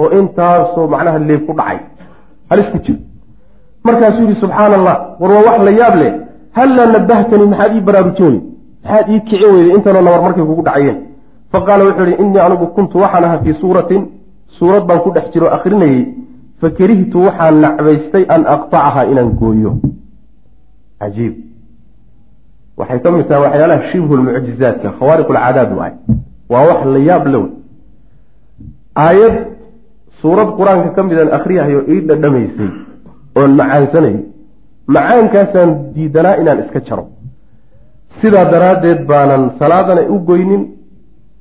[0.00, 1.78] oo intaasoo macnaha leeb ku dhacay
[2.50, 2.98] halis ku jira
[3.86, 6.12] markaasuu yihi subxaana allah war waa wax la yaab leh.
[6.58, 8.42] Hallaa nabahtanii maxaad ii baraarujin weyde
[8.84, 9.72] maxaad ii kicin weyday?
[9.76, 10.96] Intanoo nabar markay kugu dhacayeen.
[11.52, 14.02] Fa qaala wuxuu ihi innii anigu kuntu waxaan ahaa fii suuratin
[14.58, 16.00] suurad baan ku dhex jiro o akrinayey
[16.60, 19.72] fakarihtu waxaan nacbaystay an aqtacaha inaan gooyo.
[21.00, 21.34] Cajiib.
[22.78, 25.92] Waxay ka mid tahay waxyaalaha shibhu lmucjizaadka khawaariq lcaadaad waay
[26.52, 27.44] waa wax la yaab low
[29.06, 29.34] aayad
[30.20, 32.70] suurad qur'aanka ka midaan akriyahayo ii dhadhamaysay
[33.38, 34.14] oon macaansanay
[34.94, 37.04] macaankaasaan diidanaa inaan iska jaro.
[38.20, 40.62] Sidaa daraaddeed baanan salaadana u goynin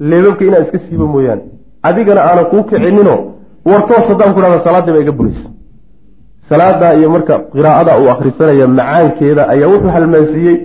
[0.10, 1.44] leebabka inaan iska siibo mooyaane.
[1.88, 3.20] Adigana aanan kuu kicininoo
[3.70, 5.50] wartoos haddaan ku dhahda salaaddii ba iga buraysa
[6.50, 10.56] salaadaa iyo marka qiraa'ada uu akhrisanaya macaankeeda ayaa wuxuu halmaansiiyey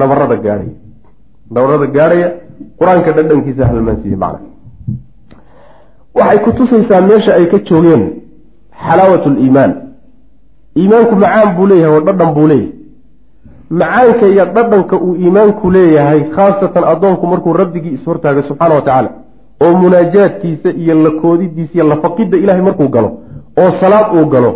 [0.00, 0.74] nabarada gaadhaya
[1.54, 2.28] nabarada gaadhaya
[2.78, 4.40] qur'aanka dhadhankiisa halmaansiiyey macna.
[6.14, 8.02] Waxay ku tusaysaa meesha ay ka joogeen
[8.86, 9.72] xalaawat liimaan
[10.80, 12.72] iimaanku macaan buu leeyahay oo dhadhan buu leeyahay.
[13.70, 19.10] Macaanka iyo dhadhanka uu iimaanku leeyahay khaasatan addoonku markuu rabbigii ishortaagay subxaana wa tacaala
[19.64, 23.10] oo munaajaadkiisa iyo lakoodidiisa iyo lafaqidda ilaahay markuu galo
[23.60, 24.50] oo salaad uu galo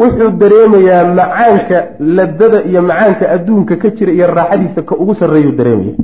[0.00, 5.94] wuxuu dareemayaa macaanka ladada iyo macaanka adduunka ka jira iyo raaxadiisa ka ugu sarreeyuu dareemaya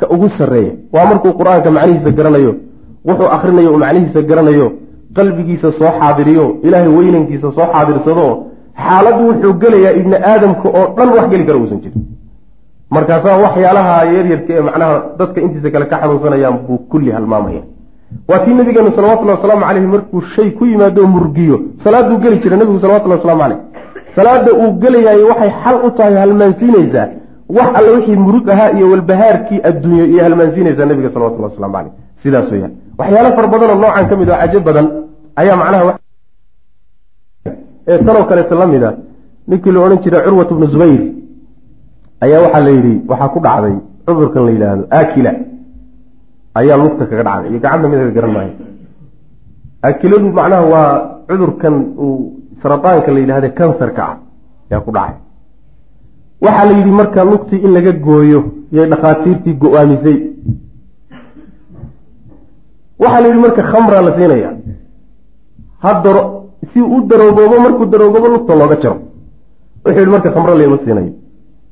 [0.00, 0.72] ka ugu sarreeya.
[0.94, 2.52] Waa markuu qur'aanka macnihiisa garanayo
[3.08, 4.66] wuxuu akrinayo uu macnihiisa garanayo
[5.16, 8.26] qalbigiisa soo xaadiriyo ilaahay weynankiisa soo xaadirsado
[8.84, 12.02] xaaladdu wuxuu gelayaa ibni aadamka oo dhan wax geli kara uusan jirin.
[12.94, 17.62] Markaasaa waxyaalaha yaryarka ee macnaha dadka intiisa kale ka xanuunsanayaan buu kulli halmaamaya.
[18.28, 22.80] Waa kii nabigeenu salawatullhi wasalaamu caleyhi markuu shay ku yimaado murgiyo salaaduu geli jiray nabigu
[22.84, 23.58] salawatullhi waslamu caleyh
[24.16, 27.06] salaada uu gelayaayo waxay xal u tahay halmaansiinaysaa
[27.56, 32.48] wax alle wixii murug ahaa iyo walbahaarkii adduunyo iyo halmaansiinaysaa nabiga salawatullahi waslamu caleyh sidaas
[32.52, 34.86] weyaan waxyaalo fara badan oo noocan ka mid oo cajo badan
[35.40, 35.92] ayaa macnaha
[37.90, 38.90] ee tanoo kaleeto la mid a
[39.50, 41.00] ninkii la odhan jiray curwat bnu zubayr
[42.24, 43.74] ayaa waxaa la yidhi waxaa ku dhacday
[44.06, 45.32] cudurkan la yidhaahdo akila
[46.60, 48.52] ayaa lugta kaga dhacday iyo gacanta midaka garan maayo.
[49.88, 50.90] Akiladu macnaha waa
[51.28, 52.14] cudurkan uu
[52.62, 54.16] sarataanka la yidhahda kansarka ah
[54.70, 55.16] ayaa ku dhacay
[56.44, 58.40] waxaa la yidhi marka lugtii in laga gooyo
[58.72, 60.18] yay dhakhaatiirtii go'aamisay.
[63.00, 64.50] Waxaa la yidhi marka khamraa la siinaya
[65.82, 66.22] ha daro
[66.72, 68.98] si u daroogoobo markuu daroogoobo lugta looga jaro.
[69.84, 71.12] Wuxuu yidhi marka khamro layma siinayo.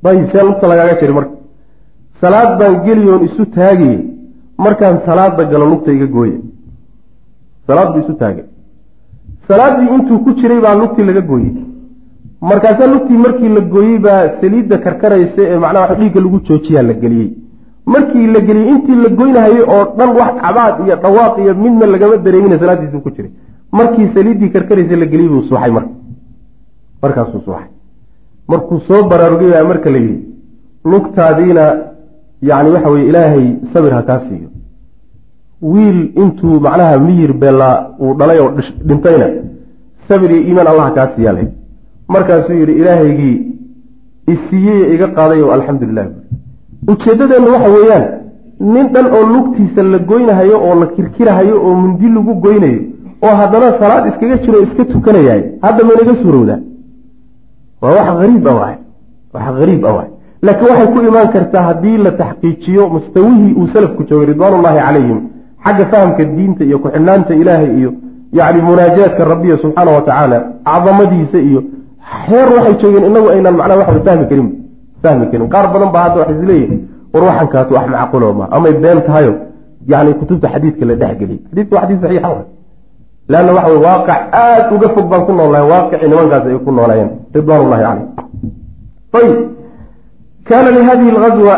[0.03, 1.31] Dayib see lugta lagaaga jari marka
[2.21, 3.99] salaad baan geliyoon isu taagayey
[4.57, 6.37] markaan salaada galo lugta iga gooye.
[7.67, 8.45] Salaad buu isu taagay.
[9.47, 11.51] Salaaddii intuu ku jiray baa lugtii laga gooyey
[12.41, 16.93] markaasaa lugtii markii la gooyey baa saliidda karkaraysa ee macnaha wax dhiigga lagu joojiyaa la
[16.93, 17.29] geliyey.
[17.93, 22.17] Markii la geliyey intii la goynahayay oo dhan wax cabaad iyo dhawaaq iyo midna lagama
[22.17, 23.31] dareemina salaadiisuu ku jiray.
[23.71, 25.89] Markii saliiddii karkaraysa la geliyey buu suuxay marka.
[27.03, 27.67] Markaasuu suuxay
[28.47, 30.19] markuu soo baraarugay baa marka la yidhi
[30.91, 31.63] lugtaadiina
[32.49, 34.49] yacni waxa weye ilaahay sabir ha kaa siiyo.
[35.61, 38.51] Wiil intuu macnaha miyir beellaa uu dhalay oo
[38.87, 39.27] dhintayna
[40.07, 41.47] sabir iyo iimaan allah kaa siiyaa leh
[42.15, 43.35] markaasuu yidhi ilaahaygii
[44.33, 46.05] isiiyey iga qaaday oo alxamdulilah
[46.91, 48.05] ujeeddadeenna waxa weeyaan
[48.73, 52.79] nin dhan oo lugtiisa la goynahayo oo la kirkirahayo oo mundi lagu goynayo
[53.25, 56.59] oo haddana salaad iskaga jiro iska tukanayahay hadda maynaga suurowdaa
[57.81, 58.75] waa wax hariib a waay.
[59.33, 60.07] Wax hariib a waay.
[60.41, 65.19] Laakiin waxay ku imaan kartaa haddii la taxqiijiyo mustawihii uu salafku joogay ridwaanullahi calayhim
[65.65, 67.93] xagga fahamka diinta iyo ku-xidhnaanta ilaahay iyo
[68.39, 71.63] yacni munaajaadka rabbiya subxaana wa tacaala cadamadiisa iyo
[72.27, 74.47] xeer waxay joogeen inagu aynan macnaha waxba fahmi karin
[75.03, 75.49] fahmi karin.
[75.53, 76.79] Qaar badan baa hadda waxay isleeyihin
[77.13, 79.33] war waxan kaatu wax macqulo ma amay been tahayo.
[79.91, 82.41] Yani kutubta xadiidka la dhexgeliyay xadiidka waa xadiis saxiixa wa
[83.31, 87.09] leanna waxa wey waaqic aada uga fog baan ku noolnahay waaqicii nimankaas ay ku noolayeen
[87.35, 88.05] ridwaan ullahi caleyh
[89.19, 89.37] ayib
[90.47, 91.55] kaana lihadihi alghazwa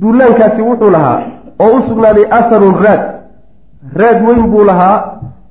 [0.00, 1.18] duulaankaasi wuxuu lahaa
[1.62, 3.02] oo u sugnaaday asarun raad.
[4.00, 4.96] Raad weyn buu lahaa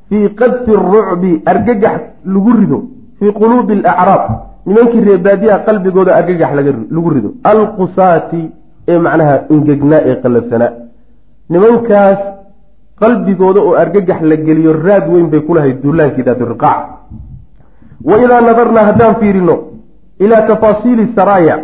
[0.09, 1.99] fii qadfi rucbi argagax
[2.33, 2.79] lagu rido
[3.19, 4.23] fii quluubi alacraab
[4.65, 6.51] nimankii reebaadiyaha qalbigooda argagax
[6.91, 8.41] lagu rido alqusaati
[8.87, 10.71] ee macnaha ingegnaa ee qallafsanaa
[11.49, 12.19] nimankaas
[13.01, 16.79] qalbigooda oo argagax la geliyo raad weyn bay kulahayd duulaankii daaturiqaac
[18.09, 19.55] wa idaa nadarnaa haddaan fiirino
[20.19, 21.59] ilaa tafaasiili saraaya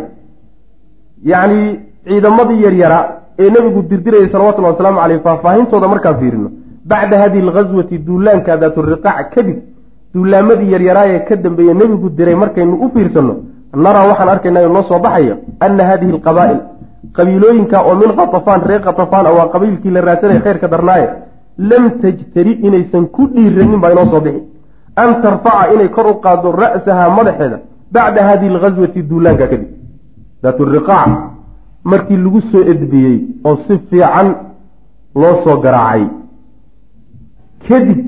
[1.32, 3.04] yacni ciidamadii yaryaraa
[3.38, 6.50] ee nebigu dirdirayay salawatullahi wasalaamu caleyh faahfaahintooda markaan fiirino
[6.84, 9.56] bacda hadihi alghaswati duulaanka daaturiqaac kadib
[10.16, 13.34] duulaamadii yaryaraayee ka dambeeye nebigu diray markaynu u fiirsanno
[13.84, 16.58] naraa waxaan arkaynaa inoo soo baxaya ana hadihi alqabaa'il
[17.16, 21.06] qabiilooyinka oo min khatafaan reer khatafaan waa qabiilkii la raadsanaya khayrka darnaaye
[21.70, 24.42] lam tajtari inaysan ku dhiiranin baa inoo soo bixi.
[25.02, 27.58] An tarfaca inay kor u qaado ra'sahaa madaxeeda
[27.94, 29.68] bacda hadihi alghaswati duulaanka kadib.
[30.42, 31.10] Daaturiqaac
[31.84, 34.28] markii lagu soo edbiyey oo si fiican
[35.20, 36.02] loo soo garaacay
[37.68, 37.98] kadib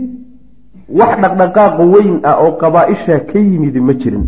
[0.88, 4.24] wax dhaqdhaqaaq weyn ah oo qabaa-isha ka yimid ma jirin.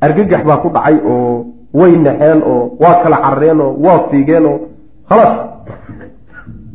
[0.00, 4.58] Argagax baa ku dhacay oo way naxeen oo waa kala carareen oo waa fiigeen oo
[5.08, 5.36] khalaas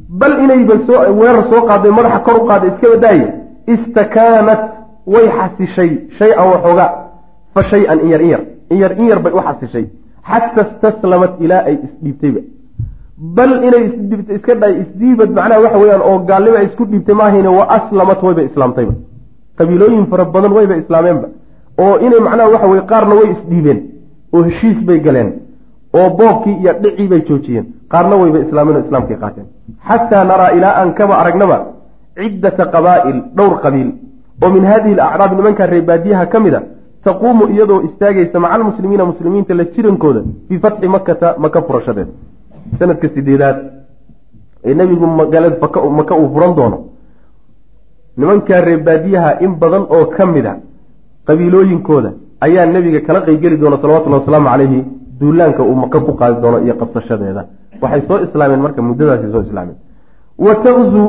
[0.10, 3.28] bal inayba soo weerar soo qaaday madaxa kor u qaaday iska badaaya
[3.74, 4.62] istakaanat
[5.14, 6.86] way xasishay shay-an waxooga
[7.54, 9.86] fa shay-an in yar in yar in yar in yar bay u xasishay.
[10.30, 12.42] Xata istaslamat ilaa ay isdhiibtayba
[13.18, 17.66] bal inay isdhiibta iska dhaay isdhiibad macnaha waxa weeyaan oo gaalnimo isku dhiibtay maahayne wa
[17.78, 18.94] aslamat wayba islaamtayba.
[19.58, 21.28] Qabiilooyin fara badan wayba islaameenba.
[21.84, 23.80] Oo inay macnaha waxa weye qaarna way isdhiibeen
[24.34, 25.30] oo heshiis bay galeen
[25.98, 29.48] oo boobkii iyo dhicii bay joojiyeen qaarna wayba islaameen oo islaamkay qaateen.
[29.88, 31.58] Xataa naraa ilaa aan kaba aragnaba
[32.20, 33.90] ciddata qabaa'il dhowr qabiil.
[34.44, 36.62] Oo min hadihi alacraab nimanka reebaadiyaha ka mid a
[37.06, 42.08] taquumu iyadoo istaagaysa maca almuslimiina muslimiinta la jirankooda fii fatxi makata maka furashadeed
[42.80, 43.58] sanadka sideedaad
[44.66, 45.58] ee nebigu magaalada
[45.90, 46.78] maka uu furan doono.
[48.18, 50.56] Nimankaa reebaadiyaha in badan oo ka mid a
[51.28, 52.12] qabiilooyinkooda
[52.42, 54.86] ayaa nebiga kala qeygeli doona salawatullahi wasalaamu caleyhi
[55.20, 57.46] duulaanka uu maka ku qaadi doono iyo qabsashadeeda.
[57.82, 59.78] Waxay soo islaameen marka muddadaasi soo islaameen.
[60.46, 61.04] Wa taqzu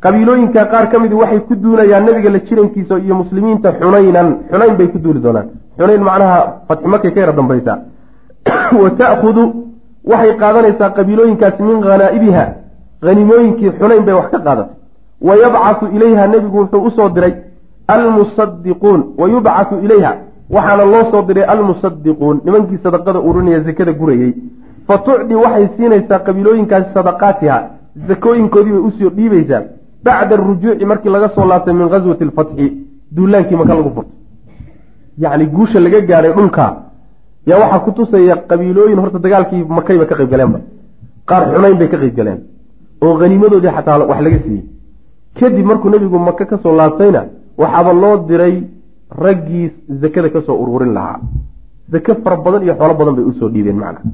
[0.00, 4.88] qabiilooyinka qaar ka midi waxay ku duulayaan nabiga la jirankiisa iyo muslimiinta xunaynan xunayn bay
[4.88, 5.48] ku duuli doonaan.
[5.78, 6.38] Xunayn macnaha
[6.68, 7.78] fatxi markay ka yara dambaysaa
[8.82, 9.67] wa ta'khudu
[10.10, 12.44] waxay qaadanaysaa qabiilooyinkaasi min hanaa'ibiha
[13.06, 14.74] hanimooyinkii xunayn bay wax ka qaadatay.
[15.26, 17.34] Wa yabcasu ilayha nebigu wuxuu u soo diray
[17.94, 20.12] almusadiquun wa yubcasu ilayha
[20.54, 24.32] waxaana loo soo diray almusadiquun nimankii sadaqada urinaya zakada gurayey.
[24.86, 27.58] Fa tucdi waxay siinaysaa qabiilooyinkaasi sadaqaatiha.
[28.08, 29.62] Zakooyinkoodii bay u soo dhiibaysaa.
[30.04, 32.66] Bacda arujuuci markii laga soo laabtay min ghaswati alfatxi
[33.16, 34.14] duulaankii maka lagu furtay.
[35.18, 36.64] Yacni guusha laga gaadhay dhulka
[37.48, 40.60] yaa waxaa ku tusaya qabiilooyin horta dagaalkii makayba ka qayb galeenba
[41.28, 42.40] qaar xunayn bay ka qayb galeen.
[43.02, 44.64] Oo haniimadoodii xataa wax laga siiyey.
[45.38, 47.20] Kadib markuu nebigu maka ka soo laabtayna
[47.60, 48.54] waxaaba loo diray
[49.22, 49.72] raggii
[50.02, 51.20] zakada ka soo ururin lahaa.
[51.92, 54.10] Zake fara badan iyo xoolo badan bay u soo dhiibeen macna.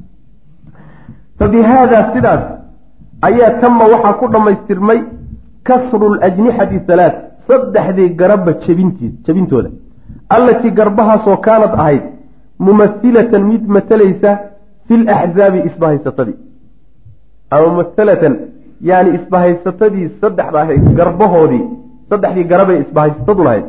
[1.37, 1.57] Fa bi
[2.13, 2.43] sidaas
[3.21, 4.99] ayaa tama waxaa ku dhammaystirmay
[5.63, 7.15] kasru ljnixati halaat
[7.47, 9.69] saddexdii garabba jebintiis jebintooda
[10.35, 12.03] allatii garbahaasoo kaanad ahayd
[12.59, 14.31] mumasilatan mid matalaysa
[14.87, 16.37] fi laxzaabi isbahaysatadii
[17.51, 18.33] ama mumasilatan
[18.81, 21.63] yani isbahaysatadii saddexda ahayd garbahoodii
[22.09, 23.65] saddexdii garabay isbahaysatadu lahayd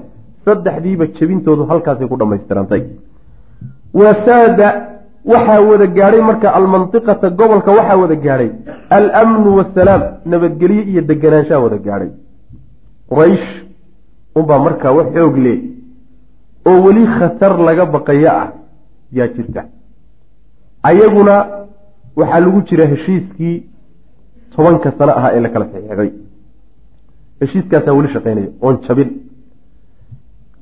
[0.47, 2.83] saddexdiiba jebintoodu halkaasay ku dhammaystirantay.
[4.01, 4.69] Wasaada
[5.33, 8.51] waxaa wada gaadhay marka almantiqata gobolka waxaa wada gaadhay
[9.21, 12.11] almnu wasalaam nabadgelyo iyo deganaanshaha wada gaadhay.
[13.11, 13.49] Quraysh
[14.39, 15.59] unbaa markaa wax xoog leh
[16.69, 18.49] oo weli khatar laga baqayo ah
[19.13, 19.63] yaa jirta.
[20.83, 21.35] Ayaguna
[22.17, 23.57] waxaa lagu jira heshiiskii
[24.57, 26.11] tobanka sano ahaa ee la kala saxiixday
[27.41, 29.09] heshiiskaasaa weli shaqaynaya oon jabin.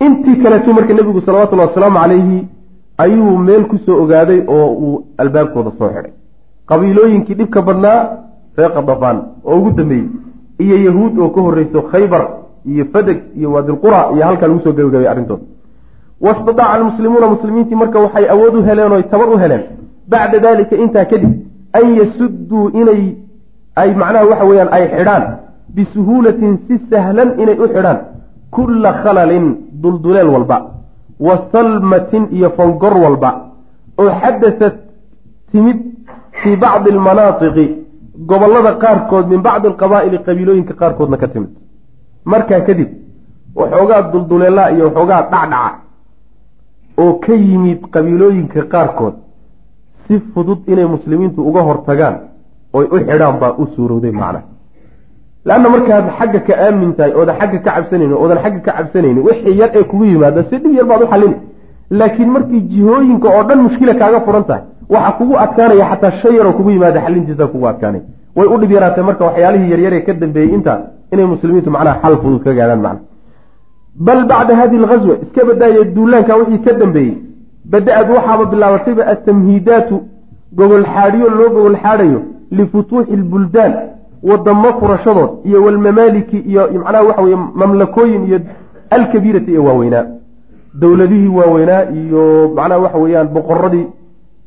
[0.06, 2.38] Intii kaleetu marka nebigu salawatullahi wasalaamu calayhi
[2.98, 6.12] ayuu meel ku soo ogaaday oo uu albaabkooda soo xidhay.
[6.68, 7.98] Qabiilooyinkii dhibka badnaa
[8.56, 10.08] reer qadafaan oo ugu dambeeyey
[10.64, 12.22] iyo yahuud oo ka horreyso khaybar
[12.72, 15.44] iyo fadeg iyo waadilqura iyo halkaa lagu soo gabagabay arrintooda
[16.26, 19.62] wastadaaca almuslimuuna muslimiintii marka waxay awood u heleen oo tabar u heleen
[20.12, 21.32] bacda dalika intaa kadib
[21.78, 23.02] an yasudduu inay
[23.82, 25.24] ay macnaha waxa weeyaan ay xidhaan
[25.76, 27.98] bisuhuulatin si sahlan inay u xidhaan
[28.56, 29.46] kulla khalalin
[29.82, 30.58] dulduleel walba
[31.26, 33.30] wa salmatin iyo fongor walba
[34.00, 34.76] oo xadasat
[35.52, 35.78] timid
[36.42, 37.66] fii bacdi almanaatiqi
[38.30, 41.52] gobollada qaarkood min bacdi alqabaa'ili qabiilooyinka qaarkoodna ka timid
[42.32, 42.90] markaa kadib
[43.60, 45.83] waxoogaa dulduleelaa iyo waxoogaa dhacdhaca
[47.02, 49.14] oo ka yimid qabiilooyinka qaarkood
[50.06, 52.16] si fudud inay muslimiintu uga hortagaan
[52.72, 54.40] oy u xidhaan baa u suurowday macna
[55.48, 59.56] leanna markaad xagga ka aamin tahay oodan xagga ka cabsanayni oodan xagga ka cabsanayni wixii
[59.60, 61.36] yar ee kugu yimaada si dhib yar baad u xallini
[61.90, 64.62] laakiin markii jihooyinka oo dhan mushkila kaaga furan tahay
[64.94, 68.02] waxaa kugu adkaanaya xataa shay yaroo kugu yimaada xalintiisa kugu adkaanay
[68.36, 70.78] way u dhib yaraatay marka waxyaalihii yaryaree ka dambeeyey intaa
[71.12, 73.00] inay muslimiintu macnaha xal fudud ka gaadhaan macna
[73.98, 77.16] bal bacda hadihi alghaswa iska badaaya duulaanka wixii ka dambeeyey
[77.64, 80.00] bada-ad waxaaba bilaabatayba atamhiidaatu
[80.52, 83.74] gogol xaadhiyo loo gogol xaadhayo lifutuuxi lbuldaan
[84.22, 88.40] wadamo furashadood iyo walmamaaliki iyo macnaha waxa weye mamlakooyin iyo
[88.90, 90.04] alkabiirati ee waaweynaa
[90.74, 93.86] dowladihii waaweynaa iyo macnaha waxa weeyaan boqoradii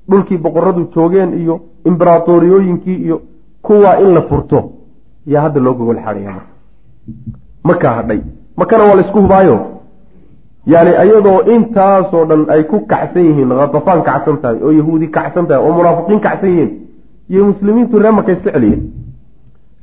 [0.10, 3.22] dhulkii boqoradu joogeen iyo imberatoriyooyinkii iyo
[3.62, 4.72] kuwaa in la furto
[5.26, 6.48] yaa hadda loo gogol xaadhaya marka
[7.64, 8.20] makaa hadhay
[8.58, 9.58] makana waa laysku hubaayo.
[10.74, 15.62] Yani iyadoo intaasoo dhan ay ku kacsan yihiin khatafaan kacsan tahay oo yahuudi kacsan tahay
[15.66, 16.72] oo munaafiqiin kacsan yihiin
[17.30, 18.82] iyo muslimiintu ree marka iska celiyeen.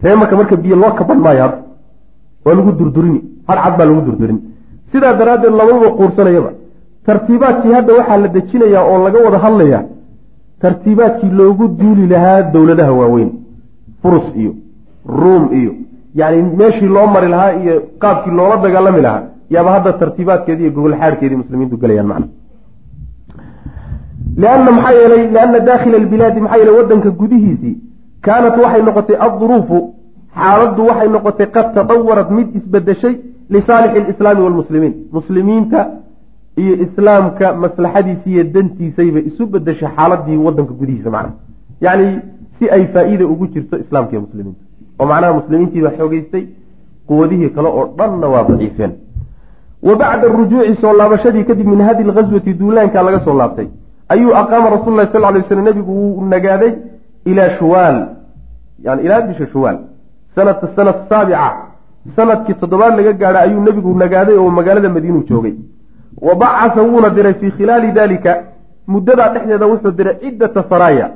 [0.02, 1.58] Ree marka marka biyo loo kaban maayo hadda
[2.44, 4.38] waa lagu durdurini har cad baa lagu durdurin
[4.92, 6.50] sidaa daraaddeed lamaba quursanayaba.
[7.06, 9.82] Tartiibaadkii hadda waxaa la dejinayaa oo laga wada hadlayaa
[10.62, 13.30] tartiibaadkii loogu duuli lahaa dowladaha waaweyn.
[14.02, 14.52] Furus iyo
[15.06, 15.72] ruum iyo
[16.20, 19.22] yani meeshii loo mari lahaa iyo qaabkii loola dagaalami lahaa
[19.54, 22.26] yaaba hadda tartiibaadkeedi iyo gogol xaadhkeedii muslimiintu gelayaan macna.
[24.42, 27.74] Lianna maxaa yeelay lianna daakhila albilaadi maxaa yeelay waddanka gudihiisii
[28.26, 29.78] kaanat waxay noqotay adduruufu
[30.38, 33.14] xaaladdu waxay noqotay qad tadawarat mid isbedeshay
[33.54, 35.80] lisaalixi alislaami waalmuslimiin muslimiinta
[36.62, 41.32] iyo islaamka maslaxadiisi iyo dantiisayba isu bedeshay xaaladii waddanka gudihiisa macna.
[41.86, 42.08] Yacni
[42.58, 44.63] si ay faa-iida ugu jirto islaamka iyo muslimiinta
[44.98, 46.44] oo macnaha muslimiintii baa xoogeystay
[47.08, 48.92] quwadihii kale oo dhanna waa daciifeen.
[49.82, 53.68] Wa bacda arujuuci soo laabashadii kadib min hadi lghaswati duulaanka laga soo laabtay
[54.08, 56.72] ayuu aqaama rasul lahi sal lay slam nebigu wuu nagaaday
[57.24, 57.98] ilaa shuwaal.
[58.84, 59.78] Yani ilaa bisha shuwaal.
[60.34, 61.52] Sanata sana saabica
[62.16, 65.54] sannadkii toddobaad laga gaadha ayuu nebigu nagaaday oo magaalada madiinuu joogay.
[66.20, 68.42] Wa bacasa wuuna diray fii khilaali dalika
[68.86, 71.10] muddadaa dhexdeeda wuxuu diray ciddata saraaya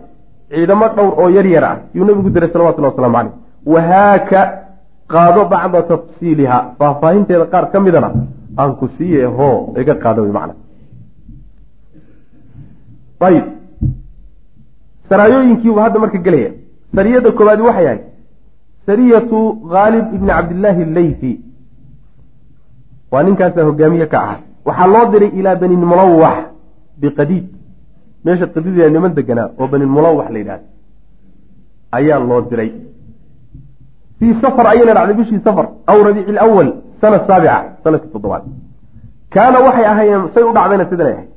[0.51, 3.33] ciidamo dhowr oo yar yar ah yuu nabigu diray salawatullahi waslamu caleyh
[3.74, 4.40] wahaaka
[5.12, 8.10] qaado bacda tafsiiliha faahfaahinteeda qaar ka midana
[8.60, 10.54] aan ku siiye hoo iga qaado wy macna
[13.28, 13.46] ayib
[15.10, 16.50] saraayooyinkiibuu hadda marka gelaya
[16.96, 18.02] sariyada koobaadi waxay ahayd
[18.90, 19.38] sariyatu
[19.72, 21.32] khaalib ibni cabdillaahi alleyfi
[23.12, 26.38] waa ninkaasaa hogaamiye ka ahaa waxaa loo diray ilaa bani mulawax
[27.00, 27.46] biqadiid
[28.24, 30.66] meesha qadiida niman deganaa oo bani mulawax la yidhahda
[31.98, 32.70] ayaa loo diray
[34.18, 38.42] fii safar ayayna dhacday bishii safar aw rabiici lawal sana saabica sannadkii toddobaad
[39.34, 41.28] kaana waxay ahaayeen say u dhacdayna sidanay ahayd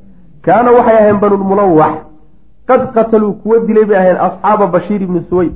[0.42, 1.96] kaana waxay ahayeen banulmulawax
[2.70, 5.54] qad qataluu kuwa dilay bay ahayeen asxaaba bashiir ibni suweyd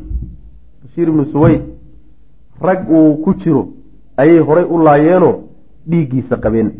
[0.84, 1.62] bashiir ibni suweyd
[2.62, 3.68] rag uu ku jiro
[4.18, 5.36] ayay horay u laayeenoo
[5.90, 6.72] dhiiggiisa qabeen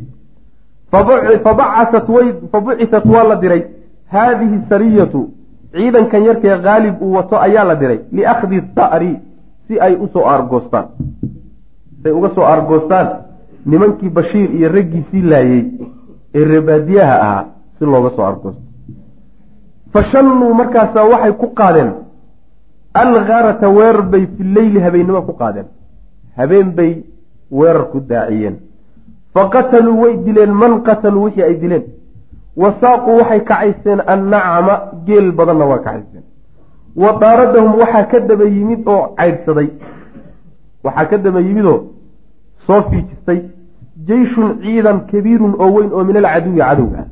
[2.52, 3.64] fabucisat waa la diray
[4.12, 5.30] haadihi sariyatu
[5.74, 9.12] ciidankan yarkee khaalib uu wato ayaa la diray liakhdi tha'ri
[9.68, 10.86] si ay u soo aargoostaan.
[12.04, 13.08] Say uga soo aargoostaan
[13.66, 15.64] nimankii bashiir iyo raggiisii laayey
[16.36, 17.46] ee reebaadiyaha ahaa
[17.80, 18.62] si looga soo aargoosto.
[19.94, 21.92] Fashannuu markaasaa waxay ku qaadeen
[22.94, 25.66] algharata weerar bay fi leyli habeennimo ku qaadeen.
[26.38, 27.04] Habeen bay
[27.52, 28.56] weerar ku daaciyeen.
[29.34, 31.84] Faqataluu way dileen man qataluu wixii ay dileen.
[32.58, 36.24] Wasaaquu waxay kacayseen annacama geel badanna waa kacayseen
[36.96, 39.70] wa daaradahum waxaa ka daba yimid oo caydhsaday
[40.84, 41.80] waxaa ka daba yimidoo
[42.68, 43.40] soo fiijistay.
[44.08, 47.00] Jeyshun ciidan kabiirun oo weyn oo min alcaduwi cadowga.
[47.00, 47.08] Ah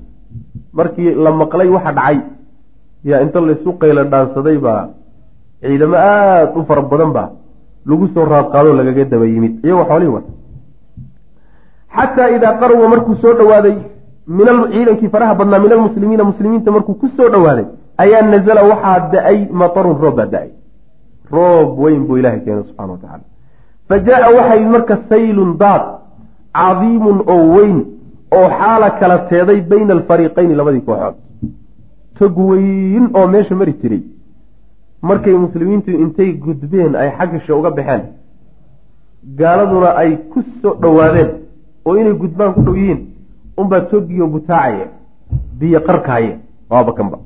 [0.74, 2.20] markii la maqlay waxa dhacay.
[3.04, 4.90] Yaa inta laysu qayla dhaansaday baa
[5.62, 7.30] ciidamo aada u fara badan baa
[7.86, 9.54] lagu soo raadqaadoo lagaga daba yimid.
[9.66, 10.32] Iyagoo xoolihii wata.
[11.96, 13.78] Xataa idaa qaruba markuu soo dhowaaday
[14.28, 17.66] min ciidankii faraha badnaa min almuslimiina muslimiinta markuu ku soo dhowaaday
[18.04, 20.50] ayaa nazala waxaa da'ay matarun roob baa da'ay.
[21.32, 23.26] Roob weyn buu ilahay keenay subxana wa tacala
[23.88, 25.84] fa jaa waxay marka saylun daad
[26.60, 27.78] cadiimun oo weyn
[28.38, 31.16] oo xaala kala teeday bayna alfariiqayni labadii kooxood.
[32.18, 34.04] Tog weyn oo meesha mari jiray.
[35.02, 38.04] Markay muslimiintu intay gudbeen ay xaggisha uga baxeen
[39.40, 41.30] gaaladuna ay ku soo dhowaadeen
[41.86, 43.02] oo inay gudbaan ku dhow yihiin
[43.58, 44.88] unbaa togiyo butaacaya
[45.60, 46.34] biyo qarkaaya
[46.70, 47.18] waaba kanba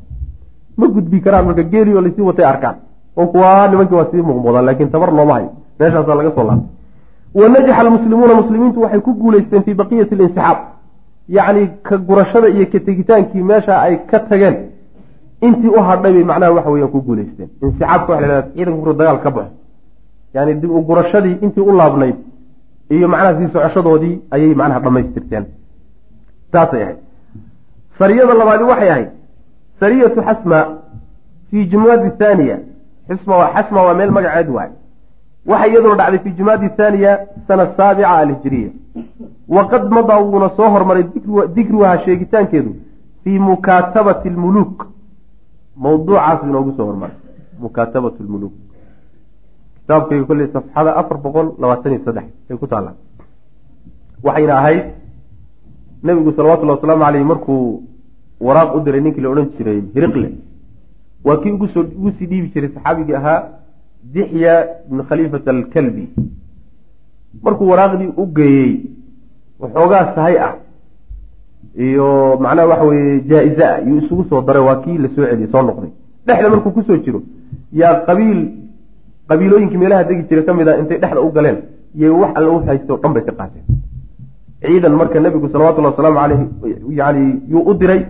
[0.78, 2.76] ma gudbi karaan marka geelioo laysii watay arkaan.
[3.18, 5.50] Oo kuwaa nimankii waa sii muuqmuudaan laakiin tabar looma hayo
[5.80, 6.70] meeshaasaa laga soo laabtay.
[7.36, 10.58] Wa najaxa almuslimuuna muslimiintu waxay ku guulaysteen fii baqiyati alinsixaab.
[11.30, 14.56] Yacni ka gurashada iyo ka tegitaankii meesha ay ka tageen.
[15.42, 18.94] Intii u hadhay bay macnaha waxa weeyaan ku guulaysteen insixaabka waxa la hahda ciidanka kuru
[18.94, 19.52] dagaal ka baxo.
[20.34, 22.16] Yani dib gurashadii intii u laabnayd
[22.90, 25.46] iyo macnaha sii socoshadoodii ayay macnaha dhamaystirteen
[26.52, 26.98] saasay ahayd.
[28.00, 29.10] Sariyada labaadi waxay ahayd
[29.80, 30.60] sariyatu xasma
[31.50, 32.58] fii jumadi thaaniya
[33.10, 34.70] xisma xasma waa meel magaceed waay.
[35.50, 37.12] Waxay iyaduna dhacday fii jumadi thaaniya
[37.48, 38.70] sana saabica alhijiriya
[39.56, 41.04] waqad madaa wuuna soo hormaray
[41.56, 42.72] dikruhaa sheegitaankeedu
[43.24, 44.88] fii mukaatabati lmuluuk
[45.84, 47.16] mawduucaas inoogu soo hormaray.
[47.60, 48.54] Mukaatabatu lmuluuk
[49.82, 52.96] kitaabkayga kolley safxada afar boqol labaatan iyo saddex ay ku taallaa
[54.24, 54.84] waxayna ahayd
[56.04, 57.84] nebigu salawatullhi wasalaamu caleyh markuu
[58.42, 60.30] waraaq u diray ninkii la odhan jiray hiriqle.
[61.26, 63.44] Waa kii ugusoo ugu sii dhiibi jiray saxaabigii ahaa
[64.14, 64.54] dixya
[64.88, 66.10] ibn khaliifat alkalbi.
[67.44, 68.72] Markuu waraaqdii u geeyey
[69.60, 70.54] waxoogaa sahay ah.
[71.78, 75.52] Iyo macnaha waxa weye jaa-ize ah yuu isugu soo daray waa kii la soo celiyey
[75.52, 75.90] soo noqday.
[76.26, 77.22] Dhexda markuu ku soo jiro
[77.74, 78.40] yaa qabiil
[79.30, 81.58] qabiilooyinkii meelaha degi jira ka mid a intay dhexda u galeen
[81.96, 83.66] yay wax alla u haysta o dhan bay ka qaateen.
[84.62, 86.40] Ciidan marka nebigu salawatullahi wasalaamu caleyh
[87.00, 88.06] yani yuu u diray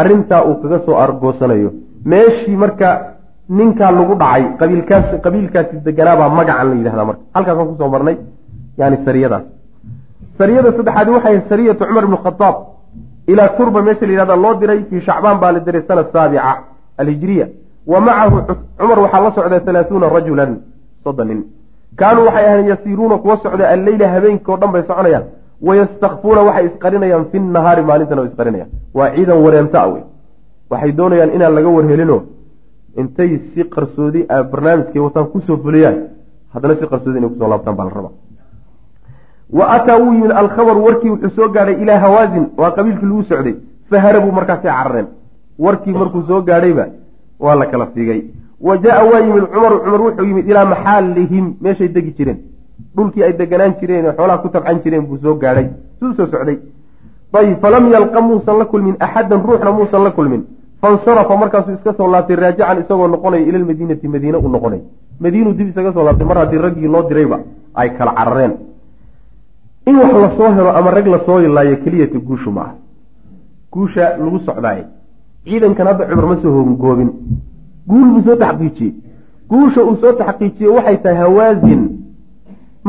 [0.00, 1.70] arrintaa uu kaga soo argoosanayo.
[2.10, 2.88] Meeshii marka
[3.58, 7.22] ninkaa lagu dhacay qabiilkaas qabiilkaasi deganaabaa magacan la yidhahdaa marka.
[7.34, 8.16] Halkaasaan ku soo marnay
[8.80, 9.44] yani sariyadaas
[10.38, 12.56] sariyada saddexaadi waxay sariyatu cumar ibnu khadaab
[13.32, 16.52] ilaa turba meesha la yihahda loo diray fii shacbaan baa la diray sana saabica
[17.00, 17.46] alhijiriya
[17.92, 18.36] wa macahu
[18.78, 20.50] cumar waxaa la socda halaahuuna rajulan
[21.04, 21.40] soddon nin
[22.00, 25.24] kaanuu waxay ahayn yasiiruuna kuwa socda alleyla habeenkii o dhan bay soconayaan
[25.62, 30.02] wayastakfuuna waxay isqarinayaan fi nahaari maalintana way isqarinayaan waa ciidan wareenta a wey
[30.70, 32.18] waxay doonayaan inaan laga warhelino
[33.00, 35.96] intay si qarsoodi barnaamijkay wataan ku soo fuliyaan
[36.54, 38.14] haddana si qarsoodi inay ku soo laabtaan baa la rabaa
[39.58, 43.54] wa ataa wuu yimid alkhabaru warkii wuxuu soo gaadhay ilaa hawaazin waa qabiilkii lagu socday
[43.90, 45.06] faharabuu markaasay carareen
[45.58, 46.86] warkii markuu soo gaadhayba
[47.44, 48.20] waa la kala fiigay
[48.60, 52.38] wa jaa waa yimid cumaru cumar wuxuu yimid ilaa maxaalihim meeshay degi jireen
[52.96, 55.68] dhulkii ay deganaan jireen ee xoolaha ku tabcan jireen buu soo gaadhay
[56.00, 56.58] suu soo socday.
[57.32, 60.42] Ayb falam yalqa muusan la kulmin axadan ruuxna muusan la kulmin.
[60.80, 64.80] Fansarafa markaasuu iska soo laabtay raajican isagoo noqonaya ila lmadiinati madiine u noqonay.
[65.20, 67.38] Madiinuu dib isaga soo laabtay mar haddii raggii loo dirayba
[67.74, 68.52] ay kala carareen.
[69.86, 72.74] In wax la soo helo ama rag la soo ilaayo keliyata guushu ma
[73.72, 74.84] guusha lagu socdaaye.
[75.44, 77.10] Ciidankan hadda cumar ma soo hogoobin
[77.86, 78.94] guul buu soo taxqiijiyey.
[79.50, 81.82] Guusha uu soo taxqiijiyey waxay tahay hawaasin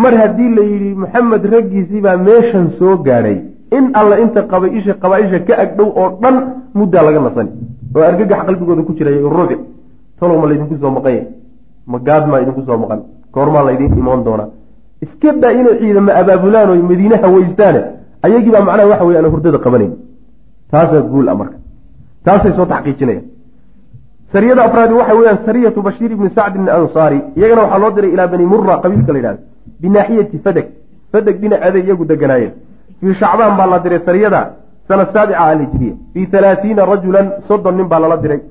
[0.04, 3.38] mar haddii la yidhi maxamed raggiisii baa meeshan soo gaadhay
[3.78, 6.36] in alla inta qabaisha qabaaisha ka agdhow oo dhan
[6.80, 7.52] muddaa laga nasani.
[7.96, 9.58] Oo argagax qalbigooda ku jiray ruuxi.
[10.20, 11.28] Talow ma laydinku soo maqan yahay?
[11.92, 13.00] Ma gaadmaa idinku soo maqan?
[13.34, 14.50] Goormaa laydin imoon doonaa
[15.06, 17.82] iska daa inay ciidama abaabulaan oo madiine hawaystaane
[18.26, 19.94] ayagii baa macnaha waxa wey aan hurdada qabanayn.
[20.72, 21.58] Taasaa guul a marka.
[22.26, 23.26] Taasay soo taxqiijinayaan.
[24.34, 28.46] Sariyada afraadi waxa weeyaan sariyatu bashiir ibni sacdin ansaari iyagana waxaa loo diray ilaa bani
[28.54, 29.42] mura qabiilka la yidhahdo
[29.82, 30.68] binaaxiyati fadeg
[31.12, 32.54] fadeg dhinaceeda iyagu deganaayeen
[33.00, 34.42] fii shacbaan baa la diray sariyada
[34.88, 38.42] sana saabica alhijriya fii halaatiina rajulan soddon nin baa lala diray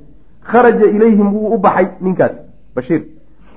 [0.53, 2.35] kharaja ilayhim wuu u baxay ninkaas
[2.75, 3.03] bashiir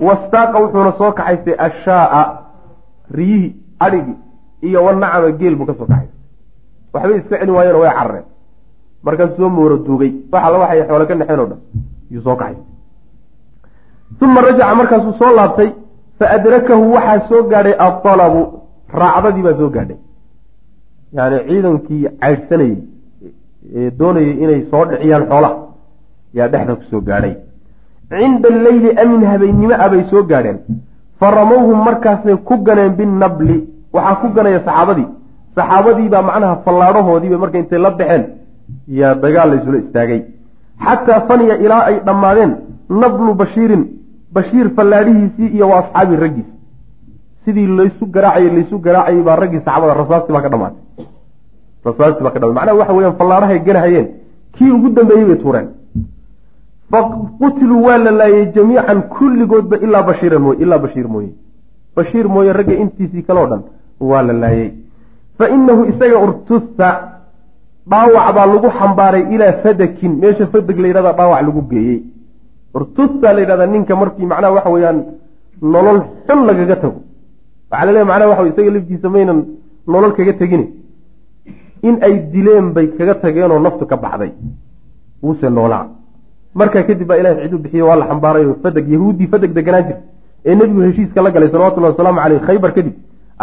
[0.07, 2.25] wastaaqa wuxuuna soo kaxaystay ashaaa
[3.17, 4.17] riyihii adhigii
[4.61, 6.17] iyo wanacama geel buu ka soo kaxaystay
[6.93, 8.25] waxbay iska celin waayeen way carareen
[9.03, 11.59] markaasuu soo mooro duugay wax alla waxay xoole ka dhexeen o dhan
[12.11, 12.57] yuu soo kaxay
[14.21, 15.69] uma rajaca markaasuu soo laabtay
[16.19, 18.41] fa adrakahu waxaa soo gaadhay aalabu
[19.01, 19.97] raacdadii baa soo gaadhay
[21.17, 22.77] yani ciidankii caydhsanayey
[23.77, 25.57] ee doonayay inay soo dhiciyaan xoolaha
[26.37, 27.35] yaa dhexda ku soo gaadhay
[28.09, 30.59] cinda alleyli amin habeennimo a bay soo gaadheen
[31.19, 33.57] fa ramowhum markaasay ku ganeen binabli
[33.95, 35.07] waxaa ku ganaya saxaabadii
[35.55, 38.23] saxaabadii baa macnaha fallaadhahoodiiba markay intay la baxeen
[38.99, 40.21] yaa dagaal laysula istaagay
[40.85, 42.51] xataa faniya ilaa ay dhammaadeen
[43.01, 43.83] nablu bashiirin
[44.33, 46.49] bashiir fallaadhihiisii iyo wa asxaabii raggiis
[47.45, 51.05] sidii laysu garaacayay laysu garaacayay baa raggii saxaabada rasaastii baa ka dhamaatay.
[51.85, 52.57] Rasaastii baa ka dhamaatay.
[52.59, 54.07] Macnaha waxa weeyaan fallaadhahay ganahayeen
[54.55, 55.67] kii ugu dambeeyey bay tuureen.
[56.91, 56.99] Fa
[57.39, 61.29] qutiluu waa la laayay jamiican kulligoodba ilaa bashiiran mooye ilaa bashiir mooye.
[61.95, 63.61] Bashiir mooye ragga intiisii kaleo dhan
[63.99, 64.71] waa la laayay.
[65.37, 66.87] Fa inahu isaga urtusa
[67.89, 70.11] dhaawac baa lagu xambaaray ilaa fadakin.
[70.21, 71.99] Meesha fadag la yidhahda dhaawac lagu geeyey
[72.77, 74.99] urtusa la yidhahdaa ninka markii macnaha waxa weeyaan
[75.61, 76.99] nolol xun lagaga tago.
[77.71, 79.39] Waxaa la leeya macnaha waxa isaga laftiisa maynan
[79.87, 80.63] nolol kaga tegin
[81.87, 84.31] in ay dileen bay kaga tageenoo naftu ka baxday.
[85.23, 85.85] Wuuse noolaa.
[86.55, 89.97] Markaa kadib baa ilahay cidu bixiye waa la xambaaray oo fadeg yahuuddii fadeg deganaa jir.
[90.45, 92.93] Ee nebigu heshiiska la galay salawatullahi wasalaamu caleyh khaybar kadib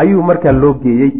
[0.00, 1.12] ayuu markaa loo geeyey.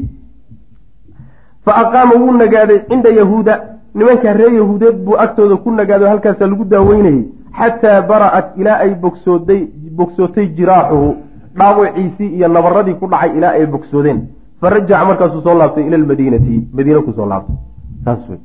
[1.64, 3.54] Fa aqaama wuu nagaaday cinda yahuuda
[3.97, 7.24] nimankaa reer yahuudeed buu agtooda ku nagaado halkaasaa lagu daaweynayey
[7.59, 9.61] xataa bara'at ilaa ay bogsooday
[9.99, 11.14] bogsootay jiraaxuhu.
[11.59, 14.20] Dhaawiciisii iyo nabaradii ku dhacay ilaa ay bogsoodeen.
[14.61, 17.57] Fa rajaca markaasuu soo laabtay ila lmadiinati madiina ku soo laabtay.
[18.05, 18.40] Saas wey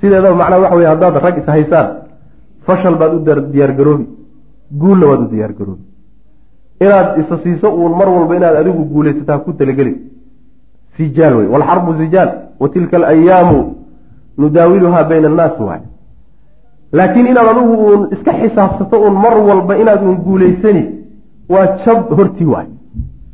[0.00, 1.88] sideedaba macnaa waxa wey haddaad rag is haysaan
[2.66, 3.20] fashal baad u
[3.52, 4.06] diyaargaroobi
[4.80, 5.84] guulna waad u diyaargaroobi
[6.84, 9.94] inaad isa siiso uun mar walba inaad adigu guulaysataa ku talageli
[10.96, 12.30] sijaal wey walxarbu sijaal.
[12.60, 13.83] Wa alayaamu
[14.38, 15.80] nudaawiluhaa bayna annaas waay.
[16.92, 20.82] Laakiin inaad adigu uun iska xisaabsato uun mar walba inaad uun guulaysani
[21.52, 22.66] waa jab hortii waay.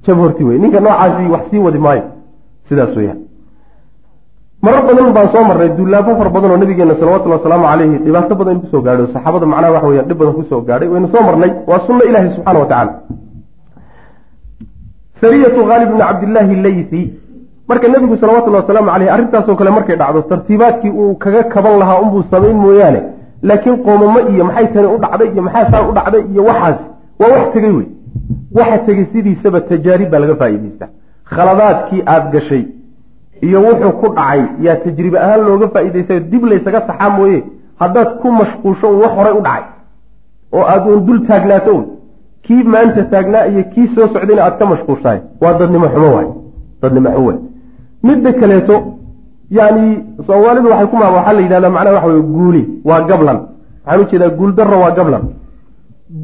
[0.07, 2.03] Jab hortii wey ninka noocaasi wax sii wadi maayo.
[2.69, 3.19] Sidaas weyaan
[4.63, 8.55] marar badan baan soo marnay duulaabo fara badan oo nabigeena salawatullhi wasalaamu caleyhi dhibaato badan
[8.55, 10.89] in ku soo gaadhay saxaabada macnaha waxa weyaan dhib badan ku soo gaadhay.
[10.93, 11.51] Waynu soo marnay.
[11.71, 12.93] Waa sunno ilaahi subxaana wa tacala
[15.21, 17.03] sariyatu khaalib bni cabdillaahi leysi
[17.71, 22.23] marka nebigu salawatullahi wasalaamu caleyh arrintaasoo kale markay dhacdo tartiibaadkii uu kaga kaban lahaa unbuu
[22.31, 23.01] samayn mooyaane.
[23.49, 26.79] Laakiin qoomamo iyo maxay tani u dhacday iyo maxaa saa u dhacday iyo waxaas
[27.21, 27.87] waa wax tegey wey.
[28.59, 30.87] Waxa tegey sidiisaba tajaarib baa laga faa'iidaysta
[31.35, 32.65] khaladaadkii aada gashay
[33.47, 37.39] iyo wuxuu ku dhacay yaa tajribe ahaan looga faa'iidaystayo dib laysaga saxaa mooye
[37.83, 39.65] haddaad ku mashquusho un wax horay u dhacay
[40.57, 41.85] oo aada uun dul taagnaato un
[42.47, 46.29] kii maanta taagnaa iyo kii soo socdayna aad ka mashquushahay waa dadnimo xumo waay
[46.83, 47.39] dadnimo xumo waay
[48.07, 48.77] midda kaleeto
[49.59, 49.87] yani
[50.27, 53.39] soomaalidu waxay ku maa waxaa la yidhahdaa macnaha waxa wey guuli waa gablan.
[53.87, 55.23] Waxaan u jeedaa guuldarro waa gablan.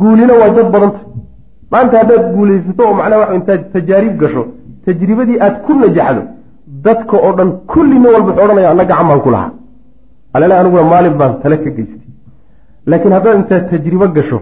[0.00, 1.00] Guulina waa dad badanta
[1.72, 4.42] maanta haddaad guulaysato oo macnaha waxa intaad tajaarib gasho
[4.84, 6.22] tajribadii aad ku najaxdo
[6.86, 9.50] dadka oo dhan kulli nin walba wuxuu odhanaya anna gacan baan ku lahaa.
[10.34, 12.02] Alele aniguna maalin baan tale ka geystay.
[12.90, 14.38] Laakiin haddaad intaad tajribo gasho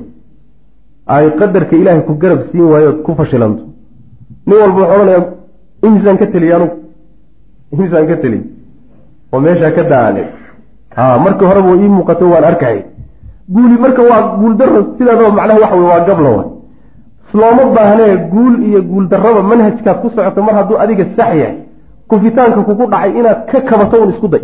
[1.14, 3.62] ay qadarka ilaahay ku garab siin waayo ku fashilanto.
[4.46, 5.20] Nin walba wuxuu odhanaya
[5.86, 6.74] imisaan ka teliye anugu
[7.74, 8.44] imisaan ka teliye
[9.32, 10.22] oo meeshaa ka daale.
[10.96, 12.78] Ha markii horeba ii muuqato waan arkay.
[13.54, 16.44] Guuli marka waa guul daro sidaadaba macnaha waxa wey waa gabla wa
[17.34, 21.56] looma baahnee guul iyo guul darraba manhajkaad ku socoto mar hadduu adiga sax yahay.
[22.08, 24.42] Kufitaanka kugu dhacay inaad ka kabato un isku day.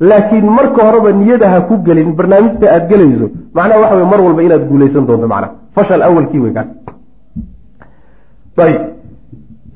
[0.00, 4.42] Laakiin marka horeba niyada ha ku gelin barnaamijta aad gelayso macnaha waxa wey mar walba
[4.42, 5.52] inaad guulaysan doonto macnaha.
[5.74, 6.68] Fashal awalkii wey kaas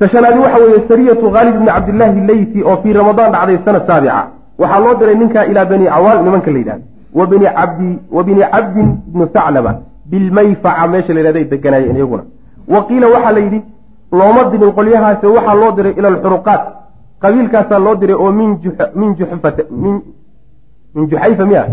[0.02, 4.20] tashanaadi waxa weeye sariyatu khaalid bni cabdillaahi leyti oo fii ramadaan dhacday sana saabica
[4.58, 6.84] waxaa loo diray ninkaa ilaa bani cawaal nimanka la yidhahda
[7.18, 8.24] wa bni cabdi wa
[8.54, 9.72] cabdin bni saclaba
[10.10, 12.24] bilmayfaca meesha la yhahday deganaayeen iyaguna
[12.68, 13.60] wa qiila waxaa la yidhi
[14.12, 16.62] looma dirin qolyahaase waxaa loo diray ila alxuruqaat
[17.22, 18.50] qabiilkaasaa loo diray oo min
[18.94, 20.00] min juxfata min
[20.94, 21.64] min juxayfa miya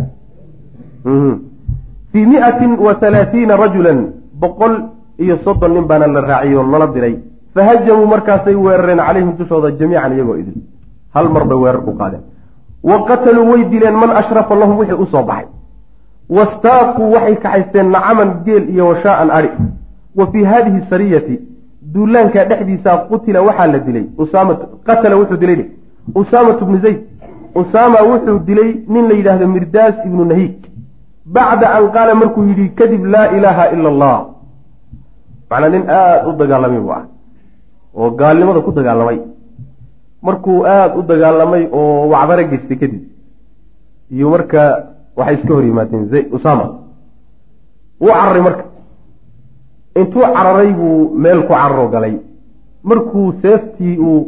[2.11, 3.99] fii miatin wa halaatiina rajulan
[4.41, 4.73] boqol
[5.17, 7.15] iyo soddon nin baana la raaciyo lala diray
[7.55, 10.61] fahajamuu markaasay weerareen calayhim dushooda jamiican iyagoo idin
[11.15, 12.23] hal mar bay weerar ku qaadeen
[12.83, 15.47] wa qataluu way dileen man ashrafa lahum wixii u soo baxay
[16.37, 19.49] wastaaquu waxay kaxaysteen nacaman geel iyo washaaan ari
[20.15, 21.39] wa fii haadihi sariyati
[21.93, 24.05] duulaanka dhexdiisa qutila waxaa la dilay
[24.87, 25.65] qatala wuxuu dilay
[26.15, 26.99] usaamatu bnu zayd
[27.55, 30.55] usaama wuxuu dilay nin la yidhaahdo mirdaas ibnu nahiig
[31.25, 34.17] bacda an qaala markuu yidhi kadib laa ilaaha ila allah
[35.49, 37.03] macnaa nin aada u dagaalamay buu ah
[37.95, 39.19] oo gaalnimada ku dagaalamay.
[40.21, 43.03] Markuu aada u dagaalamay oo wacdaro geystay kadib
[44.11, 44.61] iyo marka
[45.17, 46.65] waxay iska hor yimaadeen z usama
[48.01, 48.63] wuu cararay marka.
[49.99, 52.15] Intuu cararay buu meel ku cararo galay.
[52.83, 54.21] Markuu seeftii uu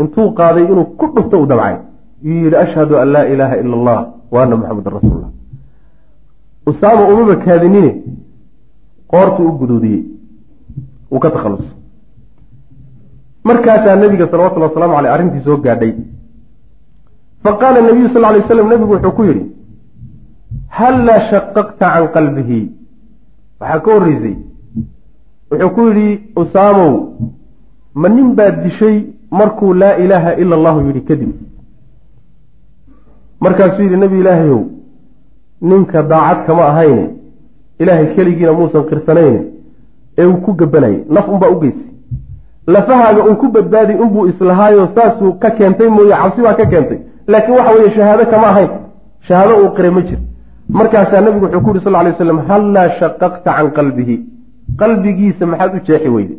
[0.00, 1.76] intuu qaaday inuu ku dhufto u dabcay.
[2.22, 3.98] Yuu yidhi ashhadu an laa ilaaha ila allah
[4.32, 5.30] wa anna maxamedan rasuulullah.
[6.66, 7.90] Usaama umaba kaadinine
[9.10, 10.02] qoortuu u guduudiyey
[11.12, 11.64] uu ka takhalus
[13.48, 15.92] markaasaa nabiga salawatullhi waslamu aleyh arrintii soo gaadhay.
[17.42, 19.44] Fa qaala nabiyu sal lay slam nabigu wuxuu ku yidhi
[20.78, 22.60] hallaa shaqaqta can qalbihi?
[23.60, 24.36] Waxaa ka horreysay
[25.50, 26.08] wuxuu ku yidhi
[26.42, 26.92] usaamow
[27.94, 28.96] ma nin baad dishay
[29.30, 31.32] markuu laa ilaaha ila allahu yidhi kadib?
[33.40, 34.62] Markaasuu yidhi nebi ilaahayow
[35.70, 37.04] ninka daacad kama ahayne
[37.78, 39.40] ilaahay keligiina muusan qirsanayne
[40.18, 41.84] ee uu ku gabanayay naf unbaa u geysay
[42.66, 46.98] lafahaaga uun ku badbaaday unbuu islahaayo saasuu ka keentay mooye cabsi baa ka keentay.
[47.28, 48.68] Laakiin waxa weeye shahaado kama ahayn.
[49.28, 50.18] Shahaado uu qiray ma jir.
[50.68, 54.16] Markaasaa nabigu wuxuu ku yuri sal lay slam hallaa shaqaqta can qalbihi?
[54.78, 56.38] Qalbigiisa maxaad u jeexi weyday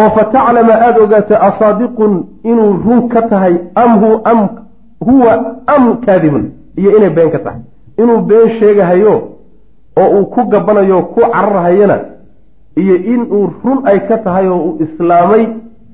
[0.00, 2.12] oo fa taclama aada ogaato asaadiqun
[2.44, 4.48] inuu run ka tahay am hu am
[5.06, 5.32] huwa
[5.66, 6.44] am kaadibun?
[6.76, 7.60] Iyo inay been ka tahay.
[7.98, 9.14] Inuu been sheegahayo
[10.00, 11.98] oo uu ku gabanayo ku cararhayana
[12.82, 15.42] iyo inuu run ay ka tahay oo uu islaamay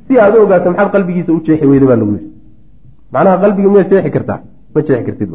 [0.07, 2.29] si aad u ogaato maxaad qalbigiisa u jeexi weyda baa lagu yidhi.
[3.13, 4.41] Macnaha qalbiga miyaad jeexi kartaa?
[4.75, 5.31] Ma jeexi kartid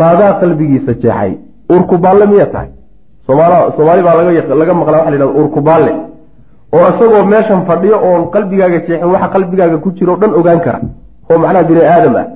[0.00, 1.32] maadaa qalbigiisa jeexay?
[1.74, 2.70] Urkubaalle miyaa tahay?
[3.26, 4.14] Somaal soomaali baa
[4.60, 5.92] laga maqlaa waxa la yhahda urkubaalle.
[6.74, 10.80] Oo isagoo meeshan fadhiyo oon qalbigaaga jeexin waxa qalbigaaga ku jira o dhan ogaan kara.
[11.30, 12.26] Oo macnaha bini aadam ah.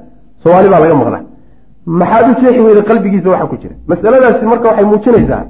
[0.42, 1.22] Soomaali baa laga maqlaa.
[2.00, 3.74] Maxaad u jeexi weyda qalbigiisa waxa ku jira.
[3.90, 5.42] Masaladaasi marka waxay muujinaysaa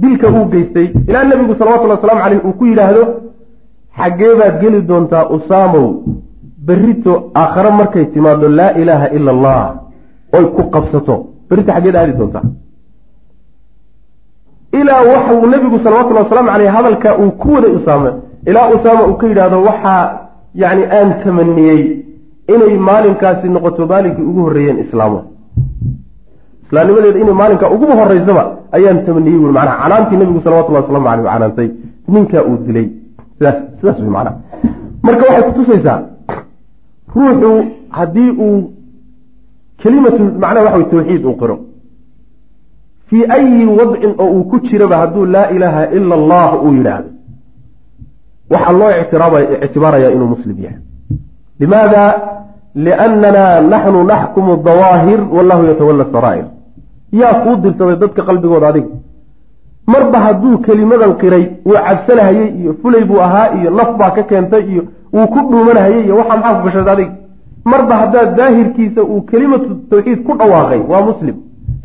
[0.00, 3.02] dilka uu geystay ilaa nebigu salawatullhi waslamu caleyh uu ku yidhaahdo
[3.98, 5.86] xaggee baad geli doontaa usaamow
[6.66, 9.74] berrito aakhare markay timaado laa ilaaha ila allah
[10.36, 11.14] oy ku qabsato.
[11.48, 12.42] Berrito xaggeed aadi doontaa.
[14.80, 18.10] Ilaa waxa uu nebigu salawatullahi wasalaamu caleyh hadalka uu ku waday usaame
[18.46, 20.02] ilaa usaama uu ka yidhaahdo waxaa
[20.54, 21.80] yacni aan tamaniyey
[22.54, 25.20] inay maalinkaasi noqoto maalinkii ugu horreeyeen islaamo
[26.64, 28.44] islaamnimadeeda inay maalinkaa uguba horeysaba
[28.76, 31.68] ayaan tamaniyey ui manaa canaantii nebigu salawatullahi waslamu aleyh canaantay
[32.08, 32.88] ninkaa uu dilay.
[33.38, 34.36] Sidaas wey macnaha
[35.02, 36.00] marka waxay kutusaysaa
[37.14, 37.50] ruuxu
[37.98, 38.72] haddii uu
[39.82, 41.56] kelimatu macnaha waxa wey tawxiid uu qiro
[43.08, 47.10] fii ayi wadcin oo uu ku jiraba hadduu laa ilaaha ila allah uu yidhaahdo.
[48.50, 48.90] Waxaa loo
[49.64, 50.78] ictibaarayaa inuu muslim yahay.
[51.60, 52.00] Limaada
[52.74, 56.44] liannana naxnu naxkumu dawaahir wallahu yatawala saraa'ir
[57.12, 58.88] yaa kuu dirsaday dadka qalbigooda adiga
[59.86, 64.62] marba hadduu kelimadan qiray wuu cabsanahayey iyo fulay buu ahaa iyo naf baa ka keentay
[64.72, 67.12] iyo wuu ku dhuumanahayey iyo waxaa maxaa ku gashaday adiga
[67.64, 71.36] marba haddaad daahirkiisa uu kelimatu tawxiid ku dhawaaqay waa muslim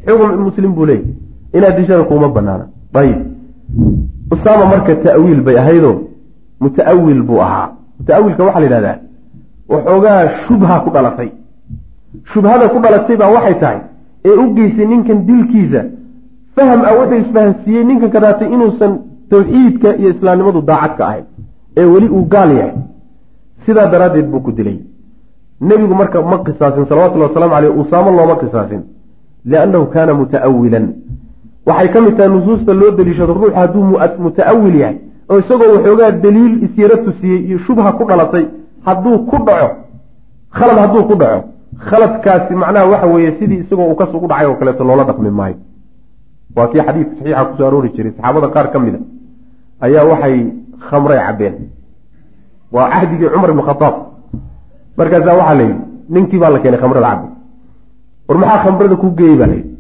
[0.06, 1.06] xugum muslim buu leeyay
[1.54, 3.20] inaad dishada kuuma banaana ayib
[4.32, 5.96] usaama marka ta'wiil bay ahaydoo
[6.66, 7.70] muta'awil buu ahaa
[8.00, 8.98] muta'awilka waxaa la yidhahdaa
[9.70, 11.30] waxoogaa shubha ku dhalatay.
[12.34, 13.80] Shubhada ku dhalatay baa waxay tahay
[14.26, 15.82] ee u geysay ninkan dilkiisa.
[16.55, 18.93] Faham ah wuxuu isfahamsiiyey ninkan kadaatay inuusan
[19.32, 21.26] tawxiidka iyo islaamnimadu daacad ka ahayn
[21.78, 22.74] ee weli uu gaal yahay.
[23.65, 24.80] Sidaa daraaddeed buu ku dilay.
[25.61, 28.82] Nebigu marka ma qisaasin salawatullhi waslamu caleyh usaamo looma qisaasin
[29.45, 30.86] liannahu kaana muta'awilan
[31.67, 33.84] waxay ka mid tahay nusuusta loo deliishado ruux hadduu
[34.26, 34.95] muta'awil yahay
[35.30, 38.45] oo isagoo waxoogaa daliil isyaro tusiyey iyo shubha ku dhalatay
[38.86, 39.69] hadduu ku dhaco
[40.57, 41.39] khalad hadduu ku dhaco
[41.89, 45.55] khaladkaasi macnaha waxa weeye sidii isagoo uu kas ugu dhacay oo kaleeto loola dhaqmi maayo.
[46.55, 48.99] Waa kii xadiidka saxiixa ku soo aroori jiray saxaabada qaar ka mid a
[49.86, 50.36] ayaa waxay
[50.89, 51.55] khamray cabbeen.
[52.73, 53.95] Waa cahdigii cumar ibn khadaab
[54.97, 55.80] markaasaa waxaa la yidhi
[56.13, 57.27] ninkii baa la keenay khamrada cabbi.
[58.27, 59.71] War maxaa khamrada ku geeyey baa layidhi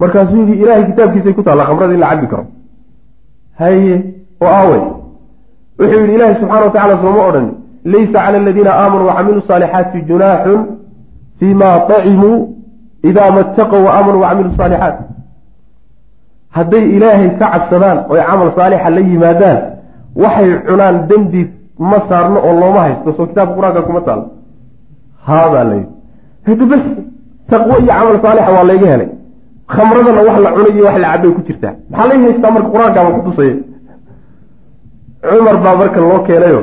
[0.00, 2.44] markaasuu yidhi ilaahay kitaabkiisay ku taalla khamrada in la cabbi karo.
[3.58, 3.94] Haye
[4.42, 4.82] oo aawey
[5.78, 7.46] wuxuu yidhi ilaahay subxana wa tacala sooma odhan.
[7.92, 10.60] Laysa cala aladiina aamanuu wacamiluu saalixaati junaaxun
[11.38, 12.36] fii ma tacimuu
[13.10, 14.96] idaa mataqow wa aamanuu wacamiluu saalixaat
[16.56, 19.58] hadday ilaahay ka cabsadaan oy camal saalixa la yimaadaan
[20.22, 21.42] waxay cunaan dembi
[21.90, 24.24] ma saarno oo looma haysto soo kitaabka qur'aanka kuma taalo.
[25.28, 25.88] Haabaa layidhi
[26.46, 26.84] hadi bas
[27.50, 29.08] taqwo iyo camal saalixa waa layga helay
[29.74, 31.72] khamradana wax la cunay iyo wax la cabay ku jirtaa.
[31.90, 33.54] Maxaa lay haystaa marka qur'aankaaba kutusaya
[35.28, 36.62] cumar baa marka loo keenayo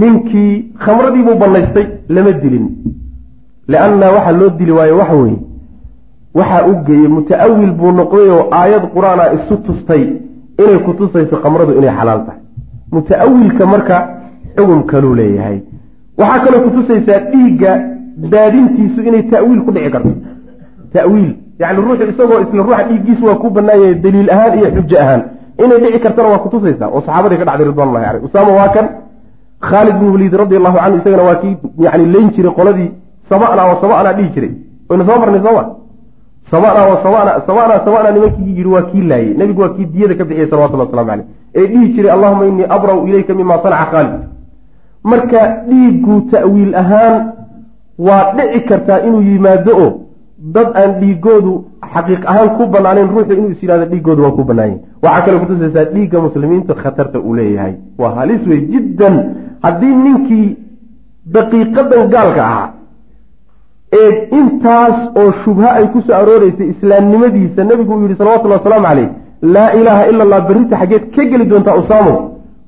[0.00, 0.52] ninkii
[0.84, 2.66] khamradiibuu banaystay lama dilin.
[3.68, 5.38] Lianna waxa loo dili waayo waxa weeye
[6.34, 10.02] waxaa u geeyey muta-awil buu noqday oo aayad qur'aan a isu tustay
[10.62, 12.40] inay kutusayso khamradu inay xalaal tahay.
[12.92, 13.96] Muta-awilka marka
[14.56, 15.58] xugum kaluu leeyahay.
[16.18, 17.72] Waxaa kaloo kutusaysaa dhiigga
[18.32, 20.12] daadintiisu inay ta'wiil ku dhici karto.
[20.94, 25.22] Ta'wiil yacni ruuxu isagoo isla ruuxa dhiiggiisu waa ku banaanyay daliil ahaan iyo xujo ahaan
[25.64, 28.86] inay dhici kartana waa kutusaysaa oo saxaabadii ka dhacday ridwanullahi caleyh usaama waa kan
[29.70, 31.56] khaalid bin waliid radi allahu canhu isagana waa kii
[31.86, 32.90] yani leyn jiray qoladii
[33.30, 34.52] samana wa samana dhihi jiray.
[34.88, 35.64] Waynu soo marnay sooma
[36.50, 40.24] samana wa samana samana samana nimankii yiri waa kii laayey nebigu waa kii diyada ka
[40.24, 44.20] bixiyey salawatullah waslamu caleyh ee dhihi jiray allahuma inii abra'u ilayka mima sanaca khaalid.
[45.04, 47.14] Marka dhiiggu ta'wiil ahaan
[47.98, 49.90] waa dhici kartaa inuu yimaado oo
[50.40, 51.52] dad aan dhiigoodu
[51.94, 55.84] xaqiiq ahaan ku banaanayn ruuxu inuu is yidhahdo dhiigoodu waa ku banaanyahy waxaa kaloo kutusaysaa
[55.94, 57.74] dhiigga muslimiinta khatarta uu leeyahay.
[57.98, 59.16] Waa halis wey jiddan.
[59.62, 60.56] Haddii ninkii
[61.34, 62.68] daqiiqadan gaalka ahaa
[64.00, 69.08] ee intaas oo shubha ay ku soo arooreysay islaamnimadiisa nebigu uu yihi salawatullhi wasalaamu caleyh
[69.54, 72.14] laa ilaaha ila allah berrinta xaggeed ka geli doontaa usaamo.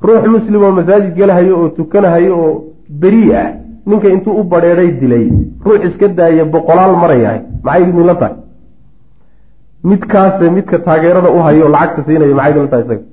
[0.09, 2.55] Ruux muslim oo masaajid galahayo oo tukanahayo oo
[3.03, 3.47] berii ah
[3.87, 5.25] ninka intuu u badheeday dilay
[5.65, 8.35] ruux iska daaya boqolaal marayahay maxay idinla tahay?
[9.91, 13.05] Midkaase midka taageerada u hayo lacagta siinayo maxay idinla tahay isaga?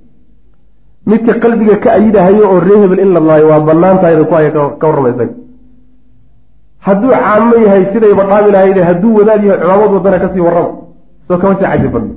[1.09, 4.51] Midka qalbiga ka ayidahayo oo ree hebel in la laayo waa banaan tahayda ku haya
[4.81, 5.33] ka warrama isaga.
[6.85, 10.71] Hadduu caamo yahay sidayba dhaami lahayde hadduu wadaad yahay cumaamad wadana ka sii warrama.
[11.27, 12.13] Soo kama sii caji badno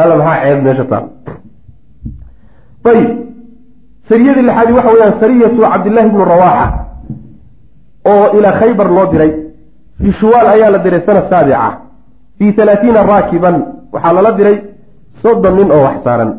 [0.00, 1.04] alla maxaa ceeb meesha taal?
[2.90, 3.08] Ayib
[4.08, 6.66] sariyadii lixaadi waxa weyaan sariyatu cabdillaahi bnu rawaaxa
[8.12, 9.32] oo ilaa khaybar loo diray.
[10.02, 11.70] Fii shuwaal ayaa la diray sana saabica.
[12.38, 13.56] Fii talaatiina raakiban
[13.92, 14.56] waxaa lala diray
[15.22, 16.30] soddon nin oo wax saaran.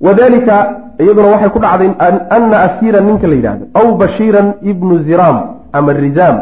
[0.00, 0.54] Wadalika
[1.02, 1.90] iyaduna waxay ku dhacday
[2.36, 5.36] ana asiiran ninka la yidhahdo aw bashiiran ibnu ziraam
[5.72, 6.36] ama rizaam.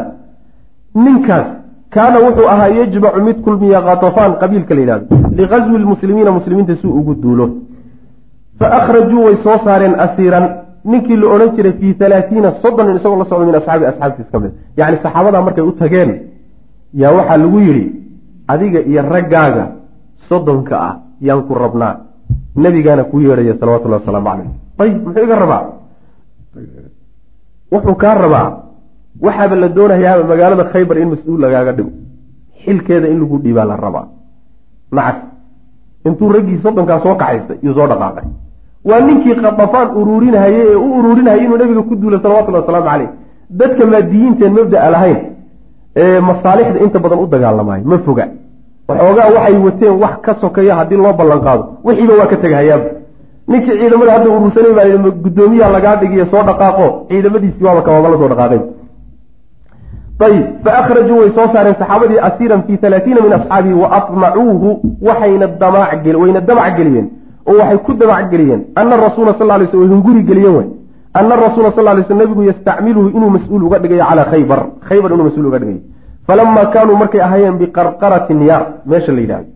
[0.95, 1.47] Ninkaas
[1.89, 5.05] kaana wuxuu ahaa yajmacu mid kulmiya khatafaan qabiilka la yidhahdo
[5.39, 7.45] liqaswi lmuslimiina muslimiinta si ugu duulo.
[8.59, 10.45] Fa akhrajuu way soo saareen asiiran
[10.91, 14.37] ninkii la odhan jiray fii halaatiina soddon nin isagoo la socda min asxaabi asxaabtiis ka
[14.43, 14.51] mid.
[14.77, 16.11] Yacni saxaabadaa markay u tageen
[17.01, 17.83] yaa waxaa lagu yidhi
[18.53, 19.65] adiga iyo raggaaga
[20.29, 20.93] soddonka ah
[21.27, 21.93] yaan ku rabnaa.
[22.63, 24.49] Nabigaana kuu yeedhaya salawatullahi wasalaamu caleyh
[24.81, 25.61] ayib muxuu iga rabaa?
[27.71, 28.47] Wuxuu kaa rabaa
[29.25, 31.91] waxaaba la doonayaa magaalada khaybar in mas'uul lagaaga dhigo.
[32.63, 34.05] Xilkeeda in lagu dhiibaa la rabaa.
[34.91, 35.17] Nacas
[36.07, 38.25] intuu raggii soddonkaa soo kaxaystay iyuu soo dhaqaaqay
[38.89, 43.09] waa ninkii khadafaan uruurinahayey ee u uruurinahayay inuu nabiga ku duulo salawatullahi wasalaamu caleyh
[43.49, 45.17] dadka maadiyiinteen mabda'a lahayn
[46.03, 48.25] ee masaalixda inta badan u dagaalamaayo ma foga.
[48.89, 51.63] Waxoogaa waxay wateen wax ka sokeeya haddii loo ballan qaado.
[51.83, 52.89] Wixiiba waa ka tegahayaaba
[53.47, 56.87] ninkii ciidamada hadda urursanay baa guddoomiyaha lagaa dhigiyo soo dhaqaaqo.
[57.09, 58.61] Ciidamadiisii waaba kamaba la soo dhaqaaqay
[60.25, 64.69] ayib fa akhrajuu way soo saareen saxaabadii asiiran fii halaatiina min asxaabihi wa atmacuuhu
[65.07, 65.47] waxayna
[66.21, 67.07] wayna damac geliyeen
[67.49, 70.67] oo waxay ku damac geliyeen ana rasuula sal lay sl way hunguri geliyeen wey
[71.13, 74.59] ana rasuula sal lay sl nabigu yastacmiluhu inuu mas'uul uga dhigayo calaa khaybar.
[74.89, 75.81] Khaybar inuu mas'uul uga dhigayo
[76.27, 79.49] falamaa kaanuu markay ahaayeen biqarqarati niyaar meesha la yidhahdo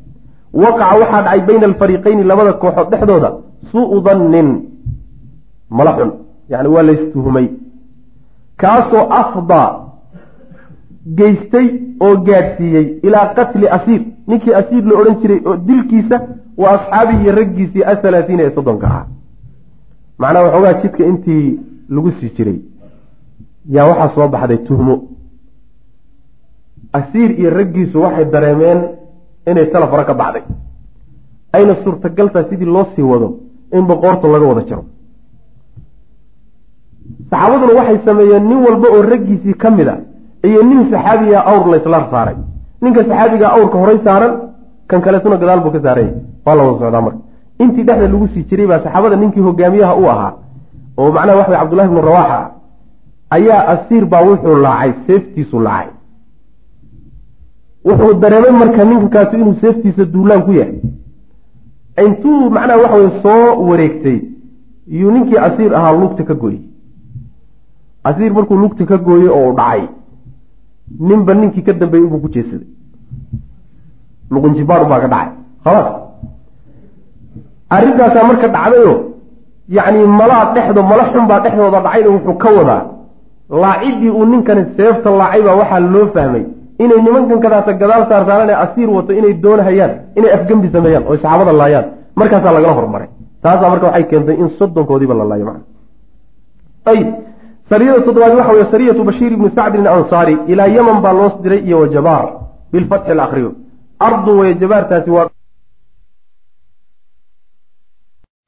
[0.54, 3.30] waqaca waxaa dhacay bayna alfariiqayni labada kooxood dhexdooda
[3.72, 4.50] suu dannin
[5.70, 6.12] mala xun
[6.50, 7.48] yani waa laystuhumay
[8.62, 9.70] kaasoo afdaa
[11.18, 11.68] geystay
[12.06, 16.18] oo gaadhsiiyey ilaa qatli asiir ninkii asiir la odhan jiray oo dilkiisa
[16.58, 19.06] waa asxaabii iyo raggiisii athalaatiina ee soddonka ah.
[20.20, 22.58] Macnaha waxoogaa jidka intii lagu sii jiray
[23.76, 24.96] yaa waxaa soo baxday tuhmo.
[26.94, 28.80] Asiir iyo raggiisu waxay dareemeen
[29.50, 30.44] inay tala fara ka baxday.
[31.54, 33.28] Ayna suurtagaltaa sidii loo sii wado
[33.74, 34.84] in boqoorta laga wada jiro
[37.30, 39.96] saxaabaduna waxay sameeyeen nin walba oo raggiisii ka mid a
[40.48, 42.36] iyo nin saxaabiga awr laysla saaray.
[42.82, 44.34] Ninka saxaabiga awrka horay saaran
[44.90, 46.14] kan kaleetuna gadaal buu ka saaranya
[46.46, 47.20] waa la wada socdaa marka.
[47.64, 50.34] Intii dhexda lagu sii jiray baa saxaabada ninkii hogaamiyaha u ahaa
[50.98, 52.40] oo macnaha waxa cabdullahi bnu rawaaxa
[53.36, 55.94] ayaa asiir baa wuxuu laacay seeftiisu laacay.
[57.86, 60.76] Wuxuu dareemay marka ninkankaasu inuu seeftiisa duulaan ku yahay.
[62.06, 64.18] Intuu macnaha waxa weye soo wareegtay
[64.96, 66.62] iyuu ninkii asiir ahaa lugta ka gooyey.
[68.04, 69.82] Asiir markuu lugta ka gooyey oo u dhacay
[71.00, 72.68] ninba ninkii ka dambeeyey ubuu ku jeesaday.
[74.32, 75.30] Luqunjibaar baa ka dhacay.
[75.64, 75.88] Khalaas
[77.76, 78.94] arrintaasaa marka dhacdayo
[79.78, 82.82] yacni malaa dhexdo mala xun baa dhexdooda dhacayna wuxuu ka wadaa.
[83.62, 86.44] Laacidii uu ninkani seefta laacay baa waxaa loo fahmay
[86.84, 91.54] inay nimankan kadaata gadaal saarsaaran ee asiir wato inay doonahayaan inay afgembi sameeyaan oo saxaabada
[91.62, 91.86] laayaan.
[92.20, 93.10] Markaasaa lagala hormaray.
[93.44, 95.64] Taasaa marka waxay keentay in soddonkoodiiba la laayo macna.
[96.92, 97.08] Ayib
[97.72, 101.78] sariyada toddobaad waxa weye sariyatu bashiir ibni sacdin ansaari ilaa yeman baa loos diray iyo
[101.84, 102.26] wajabaar
[102.72, 103.52] bilfatxi la akriyo
[104.08, 105.28] ardu weye jabaartaasi waa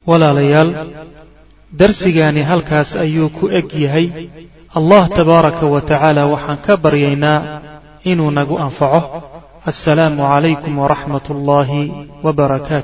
[0.09, 0.69] walaalayaal
[1.79, 4.07] darsigaani halkaas ayuu ku eg yahay.
[4.79, 7.39] Allah tabaaraka wa tacaala waxaan ka baryaynaa
[8.11, 9.01] inuu nagu anfaco.
[9.71, 11.81] Assalaamu calaykum waraxmat ullaahi
[12.25, 12.81] wbarakaatu